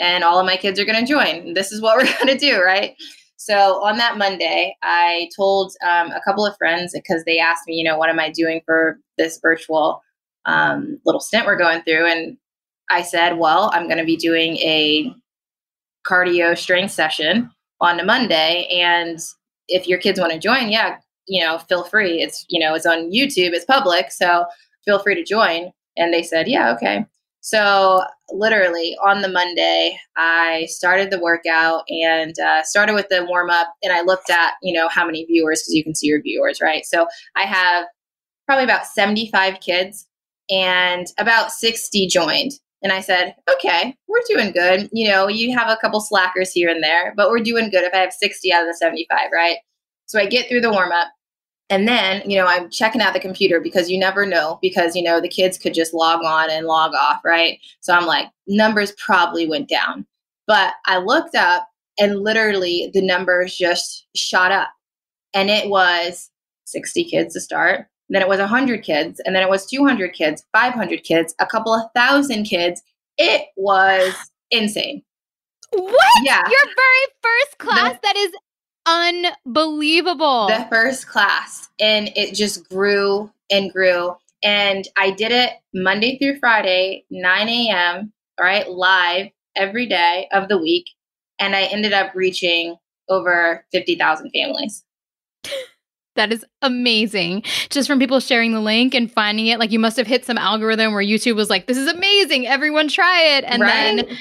And 0.00 0.24
all 0.24 0.38
of 0.38 0.46
my 0.46 0.56
kids 0.56 0.78
are 0.80 0.84
going 0.84 1.04
to 1.04 1.06
join. 1.06 1.54
This 1.54 1.72
is 1.72 1.80
what 1.80 1.96
we're 1.98 2.04
going 2.04 2.28
to 2.28 2.38
do, 2.38 2.62
right? 2.62 2.96
So 3.40 3.82
on 3.84 3.98
that 3.98 4.18
Monday, 4.18 4.76
I 4.82 5.30
told 5.34 5.72
um, 5.88 6.10
a 6.10 6.20
couple 6.24 6.44
of 6.44 6.56
friends 6.56 6.92
because 6.92 7.22
they 7.24 7.38
asked 7.38 7.68
me, 7.68 7.74
you 7.74 7.84
know, 7.84 7.96
what 7.96 8.10
am 8.10 8.18
I 8.18 8.30
doing 8.30 8.62
for 8.66 8.98
this 9.16 9.38
virtual 9.40 10.02
um, 10.44 11.00
little 11.06 11.20
stint 11.20 11.46
we're 11.46 11.56
going 11.56 11.82
through? 11.82 12.10
And 12.10 12.36
I 12.90 13.02
said, 13.02 13.38
well, 13.38 13.70
I'm 13.72 13.86
going 13.86 13.98
to 13.98 14.04
be 14.04 14.16
doing 14.16 14.56
a 14.56 15.14
cardio 16.04 16.58
strength 16.58 16.90
session 16.90 17.48
on 17.80 18.00
a 18.00 18.04
Monday. 18.04 18.66
And 18.72 19.20
if 19.68 19.86
your 19.86 20.00
kids 20.00 20.18
want 20.18 20.32
to 20.32 20.38
join, 20.40 20.68
yeah, 20.68 20.96
you 21.28 21.40
know, 21.44 21.58
feel 21.58 21.84
free. 21.84 22.20
It's, 22.20 22.44
you 22.48 22.58
know, 22.58 22.74
it's 22.74 22.86
on 22.86 23.12
YouTube, 23.12 23.52
it's 23.52 23.64
public. 23.64 24.10
So 24.10 24.46
feel 24.84 24.98
free 24.98 25.14
to 25.14 25.22
join. 25.22 25.70
And 25.96 26.12
they 26.12 26.24
said, 26.24 26.48
yeah, 26.48 26.72
okay. 26.72 27.06
So, 27.48 28.02
literally 28.30 28.94
on 29.02 29.22
the 29.22 29.28
Monday, 29.30 29.98
I 30.18 30.66
started 30.68 31.10
the 31.10 31.18
workout 31.18 31.84
and 31.88 32.38
uh, 32.38 32.62
started 32.62 32.92
with 32.92 33.08
the 33.08 33.24
warm 33.24 33.48
up. 33.48 33.68
And 33.82 33.90
I 33.90 34.02
looked 34.02 34.28
at, 34.28 34.52
you 34.62 34.74
know, 34.74 34.86
how 34.90 35.06
many 35.06 35.24
viewers, 35.24 35.62
because 35.62 35.72
you 35.72 35.82
can 35.82 35.94
see 35.94 36.08
your 36.08 36.20
viewers, 36.20 36.60
right? 36.60 36.84
So, 36.84 37.06
I 37.36 37.44
have 37.44 37.86
probably 38.44 38.64
about 38.64 38.84
75 38.84 39.60
kids 39.60 40.06
and 40.50 41.06
about 41.18 41.50
60 41.50 42.08
joined. 42.08 42.52
And 42.82 42.92
I 42.92 43.00
said, 43.00 43.34
okay, 43.50 43.96
we're 44.08 44.20
doing 44.28 44.52
good. 44.52 44.90
You 44.92 45.08
know, 45.08 45.28
you 45.28 45.56
have 45.56 45.70
a 45.70 45.78
couple 45.80 46.02
slackers 46.02 46.52
here 46.52 46.68
and 46.68 46.84
there, 46.84 47.14
but 47.16 47.30
we're 47.30 47.40
doing 47.42 47.70
good 47.70 47.84
if 47.84 47.94
I 47.94 47.98
have 47.98 48.12
60 48.12 48.52
out 48.52 48.60
of 48.60 48.68
the 48.68 48.74
75, 48.74 49.18
right? 49.32 49.56
So 50.04 50.20
I 50.20 50.26
get 50.26 50.50
through 50.50 50.60
the 50.60 50.70
warm 50.70 50.92
up 50.92 51.08
and 51.70 51.86
then, 51.86 52.28
you 52.28 52.38
know, 52.38 52.46
I'm 52.46 52.70
checking 52.70 53.02
out 53.02 53.12
the 53.12 53.20
computer 53.20 53.60
because 53.60 53.90
you 53.90 53.98
never 53.98 54.24
know 54.24 54.58
because, 54.62 54.96
you 54.96 55.02
know, 55.02 55.20
the 55.20 55.28
kids 55.28 55.58
could 55.58 55.74
just 55.74 55.92
log 55.92 56.24
on 56.24 56.50
and 56.50 56.66
log 56.66 56.94
off, 56.94 57.20
right? 57.24 57.58
So 57.80 57.92
I'm 57.92 58.06
like, 58.06 58.28
numbers 58.46 58.92
probably 58.92 59.46
went 59.46 59.68
down. 59.68 60.06
But 60.46 60.74
I 60.86 60.96
looked 60.96 61.34
up 61.34 61.68
and 61.98 62.20
literally 62.20 62.90
the 62.94 63.02
numbers 63.02 63.54
just 63.54 64.06
shot 64.16 64.50
up. 64.50 64.70
And 65.34 65.50
it 65.50 65.68
was 65.68 66.30
60 66.64 67.04
kids 67.04 67.34
to 67.34 67.40
start. 67.40 67.86
Then 68.08 68.22
it 68.22 68.28
was 68.28 68.40
100 68.40 68.82
kids. 68.82 69.20
And 69.26 69.36
then 69.36 69.42
it 69.42 69.50
was 69.50 69.66
200 69.66 70.14
kids, 70.14 70.44
500 70.52 71.04
kids, 71.04 71.34
a 71.38 71.44
couple 71.44 71.74
of 71.74 71.82
thousand 71.94 72.44
kids. 72.44 72.82
It 73.18 73.48
was 73.56 74.14
insane. 74.50 75.02
What? 75.72 76.24
Yeah. 76.24 76.40
Your 76.48 76.64
very 76.64 77.06
first 77.22 77.58
class 77.58 77.92
the, 77.92 77.98
that 78.04 78.16
is 78.16 78.32
unbelievable. 78.88 80.48
The 80.48 80.66
first 80.70 81.08
class. 81.08 81.68
And 81.78 82.10
it 82.16 82.34
just 82.34 82.68
grew 82.68 83.30
and 83.50 83.72
grew. 83.72 84.16
And 84.42 84.86
I 84.96 85.10
did 85.10 85.32
it 85.32 85.52
Monday 85.74 86.18
through 86.18 86.38
Friday, 86.38 87.04
9 87.10 87.48
a.m., 87.48 88.12
all 88.38 88.46
right, 88.46 88.68
live 88.70 89.28
every 89.56 89.86
day 89.86 90.28
of 90.32 90.48
the 90.48 90.58
week. 90.58 90.86
And 91.40 91.54
I 91.56 91.64
ended 91.64 91.92
up 91.92 92.14
reaching 92.14 92.76
over 93.08 93.64
50,000 93.72 94.30
families. 94.30 94.84
That 96.16 96.32
is 96.32 96.44
amazing. 96.62 97.44
Just 97.70 97.86
from 97.86 98.00
people 98.00 98.18
sharing 98.18 98.52
the 98.52 98.60
link 98.60 98.92
and 98.92 99.08
finding 99.10 99.46
it, 99.46 99.60
like 99.60 99.70
you 99.70 99.78
must 99.78 99.96
have 99.96 100.08
hit 100.08 100.24
some 100.24 100.36
algorithm 100.36 100.92
where 100.92 101.00
YouTube 101.00 101.36
was 101.36 101.48
like, 101.48 101.68
this 101.68 101.78
is 101.78 101.86
amazing. 101.86 102.44
Everyone 102.44 102.88
try 102.88 103.22
it. 103.36 103.44
And 103.46 103.62
right? 103.62 104.04
then 104.04 104.18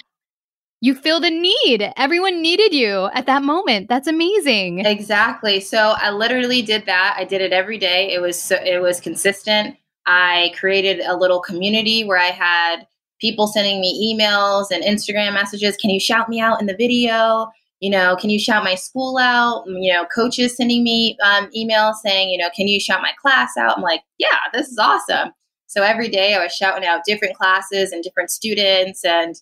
you 0.80 0.94
feel 0.94 1.20
the 1.20 1.30
need. 1.30 1.92
Everyone 1.98 2.42
needed 2.42 2.74
you 2.74 3.10
at 3.14 3.26
that 3.26 3.44
moment. 3.44 3.90
That's 3.90 4.08
amazing. 4.08 4.86
Exactly. 4.86 5.60
So 5.60 5.96
I 5.98 6.12
literally 6.12 6.62
did 6.62 6.86
that. 6.86 7.16
I 7.18 7.24
did 7.24 7.42
it 7.42 7.52
every 7.52 7.78
day. 7.78 8.14
It 8.14 8.22
was 8.22 8.42
so, 8.42 8.58
it 8.64 8.82
was 8.82 9.00
consistent. 9.00 9.76
I 10.06 10.54
created 10.58 11.02
a 11.02 11.16
little 11.16 11.42
community 11.42 12.04
where 12.04 12.20
I 12.20 12.28
had 12.28 12.88
people 13.20 13.48
sending 13.48 13.82
me 13.82 14.16
emails 14.16 14.68
and 14.72 14.84
Instagram 14.84 15.34
messages. 15.34 15.76
Can 15.78 15.90
you 15.90 16.00
shout 16.00 16.30
me 16.30 16.40
out 16.40 16.62
in 16.62 16.68
the 16.68 16.76
video? 16.76 17.48
You 17.80 17.90
know, 17.90 18.16
can 18.16 18.30
you 18.30 18.40
shout 18.40 18.64
my 18.64 18.76
school 18.76 19.18
out? 19.18 19.64
You 19.68 19.94
know, 19.94 20.06
coaches 20.06 20.56
sending 20.56 20.84
me 20.84 21.18
um, 21.24 21.50
emails 21.58 21.96
saying, 22.04 22.30
you 22.30 22.38
know, 22.38 22.50
can 22.56 22.68
you 22.68 22.80
shout 22.80 23.02
my 23.02 23.12
class 23.20 23.58
out? 23.58 23.78
I'm 23.78 23.84
like, 23.84 24.02
yeah, 24.18 24.38
this 24.54 24.68
is 24.68 24.78
awesome. 24.78 25.32
So 25.66 25.84
every 25.84 26.08
day 26.08 26.36
I 26.36 26.44
was 26.44 26.54
shouting 26.54 26.88
out 26.88 27.02
different 27.06 27.36
classes 27.36 27.92
and 27.92 28.04
different 28.04 28.32
students 28.32 29.04
and 29.04 29.36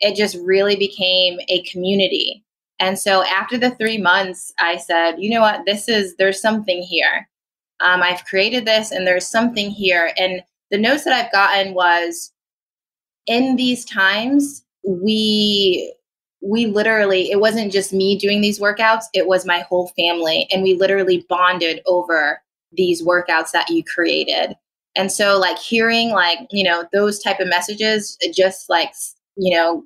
it 0.00 0.16
just 0.16 0.36
really 0.42 0.76
became 0.76 1.38
a 1.48 1.62
community. 1.62 2.44
And 2.80 2.98
so 2.98 3.24
after 3.24 3.58
the 3.58 3.70
three 3.72 3.98
months, 3.98 4.52
I 4.58 4.76
said, 4.76 5.16
you 5.18 5.30
know 5.30 5.40
what, 5.40 5.62
this 5.66 5.88
is, 5.88 6.14
there's 6.16 6.40
something 6.40 6.82
here. 6.82 7.28
Um, 7.80 8.02
I've 8.02 8.24
created 8.24 8.64
this 8.64 8.92
and 8.92 9.06
there's 9.06 9.26
something 9.26 9.70
here. 9.70 10.12
And 10.16 10.42
the 10.70 10.78
notes 10.78 11.04
that 11.04 11.12
I've 11.12 11.32
gotten 11.32 11.74
was 11.74 12.32
in 13.26 13.56
these 13.56 13.84
times, 13.84 14.64
we, 14.86 15.92
we 16.40 16.66
literally, 16.66 17.30
it 17.30 17.40
wasn't 17.40 17.72
just 17.72 17.92
me 17.92 18.16
doing 18.16 18.40
these 18.40 18.60
workouts, 18.60 19.04
it 19.12 19.26
was 19.26 19.44
my 19.44 19.60
whole 19.60 19.88
family. 19.98 20.46
And 20.52 20.62
we 20.62 20.74
literally 20.74 21.26
bonded 21.28 21.80
over 21.86 22.40
these 22.72 23.02
workouts 23.02 23.50
that 23.52 23.68
you 23.70 23.82
created. 23.82 24.54
And 24.94 25.10
so 25.10 25.38
like 25.38 25.58
hearing 25.58 26.10
like, 26.10 26.40
you 26.50 26.64
know, 26.64 26.84
those 26.92 27.18
type 27.20 27.40
of 27.40 27.48
messages 27.48 28.16
it 28.20 28.34
just 28.34 28.68
like 28.68 28.92
you 29.38 29.56
know, 29.56 29.84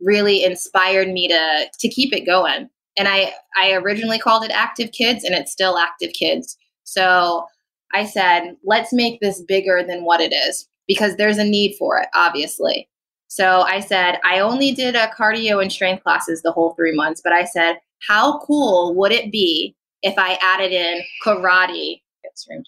really 0.00 0.44
inspired 0.44 1.08
me 1.08 1.28
to 1.28 1.66
to 1.78 1.88
keep 1.88 2.12
it 2.12 2.26
going. 2.26 2.68
And 2.96 3.08
I 3.08 3.34
I 3.56 3.72
originally 3.72 4.18
called 4.18 4.44
it 4.44 4.50
Active 4.50 4.92
Kids 4.92 5.24
and 5.24 5.34
it's 5.34 5.52
still 5.52 5.78
Active 5.78 6.12
Kids. 6.12 6.56
So 6.84 7.46
I 7.94 8.06
said, 8.06 8.56
let's 8.64 8.92
make 8.92 9.20
this 9.20 9.42
bigger 9.42 9.84
than 9.86 10.04
what 10.04 10.20
it 10.20 10.32
is 10.32 10.68
because 10.88 11.16
there's 11.16 11.38
a 11.38 11.44
need 11.44 11.76
for 11.78 11.98
it, 11.98 12.08
obviously. 12.14 12.88
So 13.28 13.62
I 13.62 13.80
said, 13.80 14.18
I 14.24 14.40
only 14.40 14.72
did 14.72 14.94
a 14.94 15.08
cardio 15.08 15.62
and 15.62 15.72
strength 15.72 16.02
classes 16.02 16.42
the 16.42 16.52
whole 16.52 16.74
three 16.74 16.94
months, 16.94 17.20
but 17.22 17.32
I 17.32 17.44
said, 17.44 17.76
how 18.06 18.38
cool 18.40 18.94
would 18.96 19.12
it 19.12 19.32
be 19.32 19.74
if 20.02 20.14
I 20.18 20.38
added 20.42 20.72
in 20.72 21.00
karate? 21.24 22.00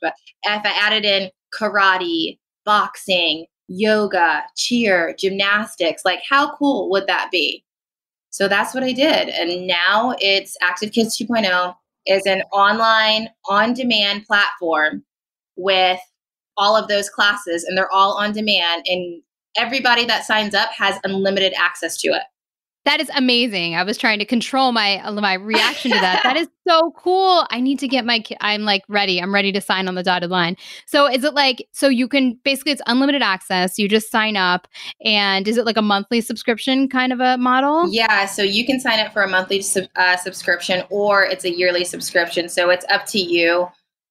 But 0.00 0.14
if 0.45 0.64
I 0.64 0.73
added 0.79 1.05
in 1.05 1.31
karate, 1.59 2.38
boxing, 2.64 3.47
yoga, 3.68 4.42
cheer, 4.56 5.14
gymnastics. 5.18 6.04
Like, 6.04 6.21
how 6.28 6.54
cool 6.56 6.90
would 6.90 7.06
that 7.06 7.30
be? 7.30 7.64
So 8.30 8.49
that's 8.49 8.75
what 8.75 8.83
I 8.83 8.92
did. 8.92 9.28
And 9.28 9.66
now 9.66 10.14
it's 10.18 10.56
Active 10.61 10.92
Kids 10.92 11.16
2.0 11.16 11.75
is 12.06 12.26
an 12.26 12.42
online, 12.52 13.30
on 13.49 13.73
demand 13.73 14.26
platform 14.26 15.04
with 15.56 16.00
all 16.56 16.76
of 16.76 16.88
those 16.88 17.09
classes, 17.09 17.64
and 17.64 17.78
they're 17.78 17.92
all 17.92 18.14
on 18.14 18.33
demand. 18.33 18.85
And 18.87 19.23
everybody 19.56 20.04
that 20.06 20.25
signs 20.25 20.54
up 20.54 20.71
has 20.71 20.99
unlimited 21.04 21.54
access 21.56 21.97
to 21.99 22.09
it. 22.09 22.23
That 22.85 23.00
is 23.00 23.11
amazing. 23.17 23.75
I 23.76 23.83
was 23.83 23.97
trying 23.97 24.19
to 24.19 24.26
control 24.26 24.71
my 24.73 24.99
uh, 24.99 25.12
my 25.12 25.35
reaction 25.35 25.91
to 25.91 25.99
that. 25.99 26.23
that 26.23 26.37
is 26.37 26.49
so 26.69 26.93
cool. 26.97 27.47
I 27.50 27.61
need 27.61 27.79
to 27.79 27.88
get 27.88 28.05
my 28.05 28.23
I'm 28.41 28.62
like 28.62 28.83
ready. 28.88 29.21
I'm 29.21 29.33
ready 29.33 29.53
to 29.53 29.61
sign 29.61 29.88
on 29.88 29.95
the 29.95 30.03
dotted 30.03 30.31
line. 30.31 30.57
So 30.87 31.07
is 31.11 31.25
it 31.25 31.33
like 31.33 31.67
so 31.73 31.88
you 31.88 32.09
can 32.09 32.38
basically 32.45 32.73
it's 32.73 32.83
unlimited 32.87 33.23
access. 33.23 33.79
You 33.79 33.88
just 33.88 34.11
sign 34.11 34.37
up 34.37 34.69
and 35.03 35.49
is 35.49 35.57
it 35.57 35.64
like 35.64 35.79
a 35.79 35.83
monthly 35.83 36.21
subscription 36.21 36.88
kind 36.88 37.12
of 37.12 37.21
a 37.21 37.38
model? 37.38 37.91
Yeah, 37.91 38.26
so 38.26 38.43
you 38.43 38.67
can 38.67 38.81
sign 38.81 39.00
up 39.00 39.12
for 39.14 39.23
a 39.23 39.29
monthly 39.29 39.62
sub, 39.62 39.85
uh, 39.97 40.17
subscription 40.19 40.85
or 40.91 41.25
it's 41.25 41.45
a 41.45 41.50
yearly 41.50 41.85
subscription. 41.85 42.50
So 42.50 42.69
it's 42.69 42.85
up 42.91 43.07
to 43.07 43.19
you. 43.19 43.69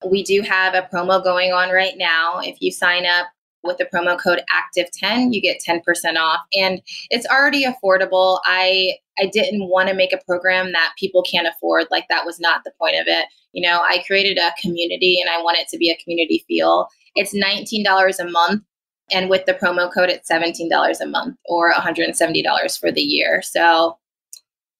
We 0.10 0.24
do 0.24 0.42
have 0.42 0.74
a 0.74 0.82
promo 0.82 1.24
going 1.24 1.54
on 1.54 1.70
right 1.70 1.94
now. 1.96 2.40
If 2.40 2.58
you 2.60 2.72
sign 2.72 3.06
up 3.06 3.28
with 3.64 3.78
the 3.78 3.88
promo 3.94 4.20
code 4.20 4.42
active10 4.52 5.34
you 5.34 5.42
get 5.42 5.62
10% 5.68 5.82
off. 6.18 6.42
And 6.56 6.82
it's 7.10 7.28
already 7.28 7.66
affordable. 7.66 8.40
I 8.46 8.94
i 9.20 9.28
didn't 9.28 9.70
want 9.70 9.90
to 9.90 9.96
make 9.96 10.12
a 10.12 10.24
program 10.26 10.72
that 10.72 10.94
people 10.98 11.24
can't 11.24 11.48
afford. 11.48 11.86
Like 11.92 12.06
that 12.10 12.26
was 12.26 12.40
not 12.40 12.62
the 12.64 12.72
point 12.80 12.96
of 12.96 13.08
it. 13.08 13.28
You 13.54 13.68
know 13.68 13.82
i 13.82 14.04
created 14.06 14.38
a 14.38 14.54
community 14.62 15.20
and 15.22 15.30
i 15.30 15.42
want 15.42 15.58
it 15.58 15.68
to 15.70 15.78
be 15.78 15.90
a 15.90 16.04
community 16.04 16.44
feel. 16.48 16.88
It's 17.16 17.36
$19 17.36 18.20
a 18.20 18.30
month 18.30 18.64
and 19.12 19.30
with 19.30 19.46
the 19.46 19.54
promo 19.54 19.94
code 19.94 20.10
it's 20.10 20.30
$17 20.30 21.02
a 21.02 21.06
month 21.06 21.38
or 21.46 21.72
$170 21.74 22.80
for 22.80 22.92
the 22.92 23.02
year. 23.02 23.42
So 23.42 23.98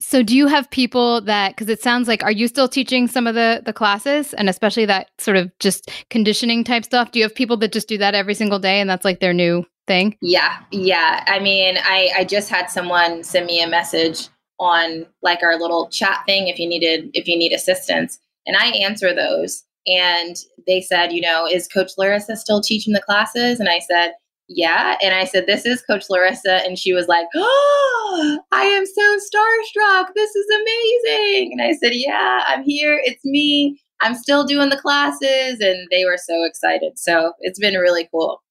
so 0.04 0.22
do 0.22 0.36
you 0.36 0.48
have 0.48 0.70
people 0.70 1.22
that 1.22 1.56
cuz 1.58 1.70
it 1.70 1.82
sounds 1.82 2.08
like 2.08 2.24
are 2.24 2.32
you 2.32 2.48
still 2.48 2.68
teaching 2.68 3.08
some 3.08 3.28
of 3.28 3.36
the 3.36 3.62
the 3.66 3.74
classes 3.74 4.34
and 4.34 4.50
especially 4.50 4.86
that 4.86 5.10
sort 5.18 5.38
of 5.38 5.52
just 5.60 5.90
conditioning 6.10 6.64
type 6.64 6.86
stuff? 6.86 7.12
Do 7.12 7.20
you 7.20 7.26
have 7.26 7.36
people 7.36 7.58
that 7.58 7.72
just 7.72 7.88
do 7.88 7.98
that 7.98 8.16
every 8.16 8.34
single 8.34 8.60
day 8.60 8.80
and 8.80 8.90
that's 8.90 9.06
like 9.06 9.20
their 9.20 9.34
new 9.34 9.66
thing? 9.88 10.18
Yeah. 10.22 10.58
Yeah. 10.72 11.24
I 11.28 11.40
mean, 11.40 11.78
I 11.82 12.12
I 12.18 12.24
just 12.26 12.50
had 12.50 12.70
someone 12.70 13.24
send 13.24 13.46
me 13.46 13.62
a 13.62 13.68
message 13.68 14.28
on 14.60 15.06
like 15.22 15.42
our 15.42 15.58
little 15.58 15.90
chat 15.90 16.24
thing 16.26 16.48
if 16.48 16.60
you 16.60 16.68
needed 16.68 17.10
if 17.14 17.28
you 17.28 17.38
need 17.38 17.54
assistance 17.54 18.20
and 18.46 18.56
I 18.58 18.68
answer 18.68 19.14
those 19.14 19.64
and 19.88 20.36
they 20.66 20.82
said, 20.82 21.12
you 21.12 21.22
know, 21.22 21.48
is 21.48 21.68
coach 21.68 21.92
Larissa 21.98 22.36
still 22.36 22.62
teaching 22.62 22.94
the 22.94 23.02
classes? 23.02 23.60
And 23.60 23.70
I 23.70 23.80
said, 23.80 24.14
yeah. 24.48 24.98
And 25.02 25.14
I 25.14 25.26
said, 25.26 25.46
This 25.48 25.66
is 25.66 25.82
Coach 25.82 26.06
Larissa. 26.10 26.66
And 26.66 26.78
she 26.78 26.94
was 26.94 27.08
like, 27.08 27.28
Oh, 27.36 28.40
I 28.52 28.64
am 28.64 28.86
so 28.86 29.02
starstruck. 29.02 30.08
This 30.16 30.36
is 30.36 30.46
amazing. 30.62 31.52
And 31.54 31.62
I 31.62 31.74
said, 31.82 31.94
Yeah, 31.94 32.42
I'm 32.48 32.64
here. 32.64 33.02
It's 33.04 33.24
me. 33.24 33.80
I'm 34.02 34.16
still 34.16 34.44
doing 34.44 34.70
the 34.70 34.78
classes. 34.78 35.60
And 35.60 35.88
they 35.92 36.06
were 36.06 36.18
so 36.18 36.44
excited. 36.44 36.94
So 36.98 37.34
it's 37.42 37.60
been 37.60 37.76
really 37.76 38.08
cool. 38.12 38.42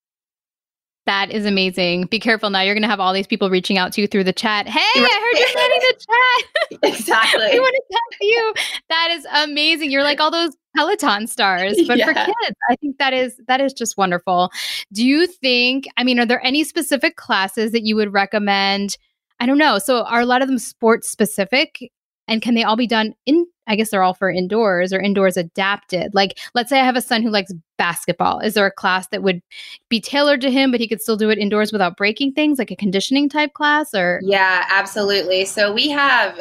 That 1.05 1.33
is 1.33 1.47
amazing. 1.47 2.05
Be 2.07 2.21
careful 2.21 2.49
now. 2.49 2.61
You're 2.61 2.75
going 2.75 2.83
to 2.83 2.89
have 2.89 3.01
all 3.01 3.13
these 3.13 3.27
people 3.27 3.51
reaching 3.51 3.77
out 3.77 3.93
to 3.95 4.01
you 4.01 4.07
through 4.07 4.23
the 4.23 4.33
chat. 4.33 4.69
Hey, 4.69 4.79
I 4.95 5.01
heard 5.01 5.39
you're 5.41 5.49
getting 5.55 5.81
the 5.81 6.79
chat. 6.79 6.95
exactly. 6.95 7.47
I 7.47 7.59
want 7.59 7.75
to 7.75 7.83
tell 7.91 8.29
you. 8.29 8.55
That 8.89 9.09
is 9.11 9.27
amazing. 9.35 9.91
You're 9.91 10.05
like 10.05 10.21
all 10.21 10.31
those 10.31 10.57
Peloton 10.75 11.27
stars, 11.27 11.77
but 11.87 11.99
yeah. 11.99 12.07
for 12.07 12.15
kids. 12.15 12.57
I 12.71 12.77
think 12.77 12.99
that 12.99 13.13
is 13.13 13.41
that 13.47 13.61
is 13.61 13.73
just 13.73 13.97
wonderful. 13.97 14.51
Do 14.93 15.07
you 15.07 15.27
think, 15.27 15.87
I 15.97 16.05
mean, 16.05 16.19
are 16.19 16.27
there 16.27 16.45
any 16.45 16.65
specific 16.65 17.17
classes 17.17 17.73
that 17.73 17.83
you 17.83 17.97
would 17.97 18.13
recommend? 18.13 18.97
I 19.41 19.47
don't 19.47 19.59
know. 19.59 19.79
So 19.79 20.05
are 20.05 20.21
a 20.21 20.27
lot 20.27 20.43
of 20.43 20.49
them 20.49 20.59
sports 20.59 21.09
specific? 21.09 21.91
And 22.29 22.41
can 22.41 22.55
they 22.55 22.63
all 22.63 22.77
be 22.77 22.87
done 22.87 23.15
in 23.27 23.47
I 23.67 23.77
guess 23.77 23.91
they're 23.91 24.03
all 24.03 24.15
for 24.15 24.31
indoors 24.31 24.93
or 24.93 25.01
indoors 25.01 25.37
adapted. 25.37 26.15
Like, 26.15 26.39
let's 26.55 26.69
say 26.69 26.81
I 26.81 26.85
have 26.85 26.97
a 26.97 27.01
son 27.01 27.23
who 27.23 27.31
likes 27.31 27.53
basketball. 27.79 28.41
Is 28.41 28.55
there 28.55 28.67
a 28.67 28.73
class 28.73 29.09
that 29.09 29.23
would 29.23 29.41
be 29.89 30.01
tailored 30.01 30.41
to 30.41 30.51
him, 30.51 30.71
but 30.71 30.81
he 30.81 30.89
could 30.89 31.01
still 31.01 31.17
do 31.17 31.31
it 31.31 31.39
indoors 31.39 31.73
without 31.73 31.97
breaking 31.97 32.33
things, 32.33 32.59
like 32.59 32.71
a 32.71 32.77
conditioning 32.77 33.29
type 33.29 33.55
class? 33.55 33.95
Or 33.95 34.21
yeah, 34.25 34.67
absolutely. 34.69 35.45
So 35.45 35.73
we 35.73 35.89
have 35.91 36.39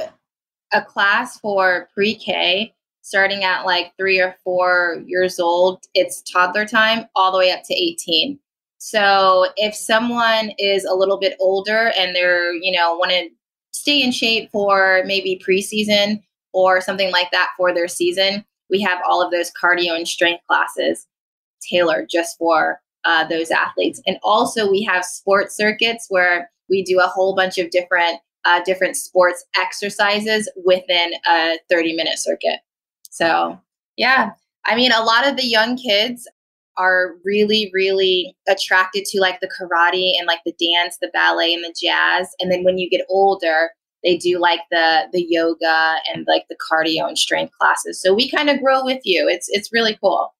a 0.73 0.81
class 0.81 1.39
for 1.39 1.89
pre-K 1.93 2.73
starting 3.01 3.43
at 3.43 3.65
like 3.65 3.93
three 3.97 4.19
or 4.19 4.35
four 4.43 5.01
years 5.05 5.39
old. 5.39 5.83
It's 5.93 6.21
toddler 6.21 6.65
time 6.65 7.05
all 7.15 7.31
the 7.31 7.37
way 7.37 7.51
up 7.51 7.61
to 7.65 7.73
18. 7.73 8.39
So 8.77 9.47
if 9.57 9.75
someone 9.75 10.51
is 10.57 10.85
a 10.85 10.95
little 10.95 11.19
bit 11.19 11.35
older 11.39 11.91
and 11.97 12.15
they're, 12.15 12.53
you 12.53 12.71
know, 12.71 12.95
want 12.95 13.11
to 13.11 13.29
stay 13.71 14.01
in 14.01 14.11
shape 14.11 14.49
for 14.51 15.03
maybe 15.05 15.41
preseason 15.47 16.21
or 16.53 16.81
something 16.81 17.11
like 17.11 17.31
that 17.31 17.49
for 17.57 17.73
their 17.73 17.87
season, 17.87 18.43
we 18.69 18.81
have 18.81 18.99
all 19.07 19.21
of 19.21 19.31
those 19.31 19.51
cardio 19.51 19.95
and 19.95 20.07
strength 20.07 20.43
classes 20.47 21.07
tailored 21.61 22.07
just 22.09 22.37
for 22.37 22.81
uh, 23.03 23.27
those 23.27 23.51
athletes. 23.51 24.01
And 24.07 24.17
also, 24.23 24.69
we 24.69 24.83
have 24.83 25.03
sports 25.03 25.55
circuits 25.55 26.07
where 26.09 26.49
we 26.69 26.83
do 26.83 26.99
a 26.99 27.07
whole 27.07 27.35
bunch 27.35 27.57
of 27.57 27.69
different 27.69 28.19
uh, 28.43 28.61
different 28.63 28.95
sports 28.95 29.45
exercises 29.55 30.49
within 30.65 31.11
a 31.29 31.59
30 31.69 31.95
minute 31.95 32.17
circuit. 32.17 32.59
So, 33.11 33.59
yeah, 33.97 34.31
I 34.65 34.75
mean, 34.75 34.91
a 34.91 35.03
lot 35.03 35.27
of 35.27 35.37
the 35.37 35.45
young 35.45 35.77
kids 35.77 36.27
are 36.77 37.15
really, 37.23 37.69
really 37.73 38.35
attracted 38.47 39.05
to 39.05 39.19
like 39.19 39.39
the 39.41 39.49
karate 39.49 40.13
and 40.17 40.25
like 40.25 40.39
the 40.45 40.53
dance, 40.53 40.97
the 41.01 41.11
ballet, 41.13 41.53
and 41.53 41.63
the 41.63 41.75
jazz. 41.79 42.29
And 42.39 42.51
then 42.51 42.63
when 42.63 42.77
you 42.77 42.89
get 42.89 43.05
older, 43.09 43.71
they 44.03 44.17
do 44.17 44.39
like 44.39 44.61
the 44.71 45.03
the 45.11 45.25
yoga 45.29 45.97
and 46.11 46.25
like 46.27 46.45
the 46.49 46.57
cardio 46.71 47.07
and 47.07 47.17
strength 47.17 47.53
classes. 47.59 48.01
So 48.01 48.13
we 48.13 48.31
kind 48.31 48.49
of 48.49 48.59
grow 48.61 48.83
with 48.83 49.01
you. 49.03 49.27
It's 49.27 49.47
it's 49.49 49.71
really 49.71 49.97
cool. 50.01 50.33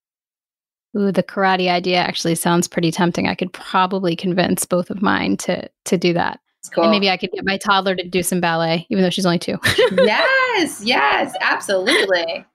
Ooh, 0.98 1.12
the 1.12 1.24
karate 1.24 1.70
idea 1.70 1.98
actually 1.98 2.36
sounds 2.36 2.68
pretty 2.68 2.92
tempting. 2.92 3.28
I 3.28 3.36
could 3.36 3.54
probably 3.54 4.16
convince 4.16 4.66
both 4.66 4.90
of 4.90 5.02
mine 5.02 5.38
to 5.38 5.70
to 5.86 5.98
do 5.98 6.14
that. 6.14 6.40
Cool. 6.74 6.86
And 6.86 6.92
maybe 6.92 7.10
I 7.10 7.18
could 7.18 7.32
get 7.32 7.44
my 7.44 7.58
toddler 7.58 7.96
to 7.96 8.08
do 8.08 8.22
some 8.22 8.40
ballet, 8.40 8.86
even 8.90 9.04
though 9.04 9.10
she's 9.10 9.26
only 9.26 9.40
two. 9.40 9.58
yes, 9.92 10.82
yes, 10.86 11.34
absolutely 11.42 12.46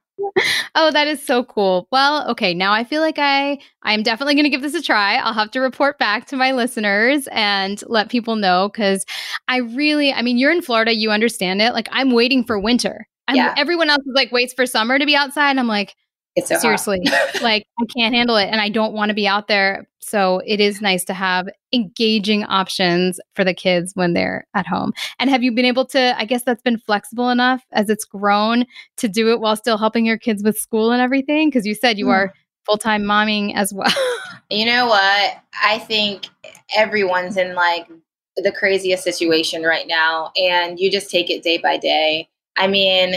oh, 0.75 0.91
that 0.93 1.07
is 1.07 1.23
so 1.23 1.45
cool. 1.45 1.89
Well, 1.91 2.29
okay, 2.31 2.55
now 2.55 2.73
I 2.73 2.85
feel 2.85 3.03
like 3.03 3.19
I 3.19 3.59
I'm 3.83 4.03
definitely 4.03 4.35
going 4.35 4.45
to 4.45 4.51
give 4.51 4.63
this 4.63 4.75
a 4.75 4.83
try. 4.83 5.17
I'll 5.17 5.33
have 5.33 5.51
to 5.53 5.61
report 5.61 5.99
back 5.99 6.27
to 6.27 6.37
my 6.37 6.53
listeners 6.53 7.29
and 7.33 7.83
let 7.87 8.09
people 8.09 8.37
know 8.37 8.71
cuz 8.71 9.05
I 9.49 9.59
really 9.59 10.13
I 10.13 10.23
mean, 10.23 10.39
you're 10.39 10.53
in 10.53 10.63
Florida, 10.63 10.95
you 10.95 11.11
understand 11.11 11.63
it. 11.63 11.73
Like 11.73 11.89
I'm 11.93 12.11
waiting 12.11 12.45
for 12.45 12.59
winter. 12.59 13.07
I'm, 13.29 13.37
yeah. 13.37 13.55
everyone 13.57 13.91
else 13.91 14.07
is 14.07 14.15
like 14.15 14.31
waits 14.31 14.55
for 14.55 14.67
summer 14.67 14.99
to 14.99 15.07
be 15.07 15.17
outside 15.17 15.51
and 15.51 15.61
I'm 15.61 15.67
like 15.67 15.97
it's 16.37 16.49
so 16.49 16.59
seriously 16.59 17.01
like 17.43 17.67
i 17.81 17.85
can't 17.97 18.15
handle 18.15 18.37
it 18.37 18.47
and 18.47 18.61
i 18.61 18.69
don't 18.69 18.93
want 18.93 19.09
to 19.09 19.15
be 19.15 19.27
out 19.27 19.49
there 19.49 19.87
so 20.07 20.41
it 20.47 20.61
is 20.61 20.81
nice 20.81 21.03
to 21.05 21.13
have 21.13 21.49
engaging 21.73 22.45
options 22.45 23.19
for 23.35 23.43
the 23.43 23.53
kids 23.53 23.91
when 23.97 24.13
they're 24.13 24.47
at 24.55 24.65
home. 24.65 24.93
And 25.19 25.29
have 25.29 25.43
you 25.43 25.51
been 25.51 25.65
able 25.65 25.85
to 25.87 26.15
i 26.17 26.25
guess 26.25 26.45
that's 26.45 26.63
been 26.63 26.79
flexible 26.79 27.29
enough 27.29 27.65
as 27.73 27.91
it's 27.91 28.05
grown 28.05 28.67
to 28.99 29.09
do 29.09 29.33
it 29.33 29.41
while 29.41 29.57
still 29.57 29.77
helping 29.77 30.07
your 30.07 30.17
kids 30.17 30.45
with 30.45 30.57
school 30.57 30.93
and 30.93 31.03
everything? 31.03 31.49
Because 31.49 31.67
you 31.67 31.75
said 31.75 31.99
you 31.99 32.07
mm. 32.07 32.13
are 32.13 32.33
full-time 32.67 33.03
momming 33.03 33.55
as 33.55 33.73
well. 33.75 33.93
You 34.49 34.65
know 34.65 34.87
what? 34.87 35.43
I 35.61 35.81
think 35.81 36.29
everyone's 36.77 37.37
in 37.37 37.57
like 37.57 37.89
the 38.37 38.53
craziest 38.53 39.03
situation 39.03 39.65
right 39.65 39.89
now 39.89 40.31
and 40.41 40.79
you 40.79 40.89
just 40.89 41.11
take 41.11 41.31
it 41.31 41.43
day 41.43 41.59
by 41.59 41.79
day. 41.79 42.29
I 42.57 42.69
mean 42.69 43.17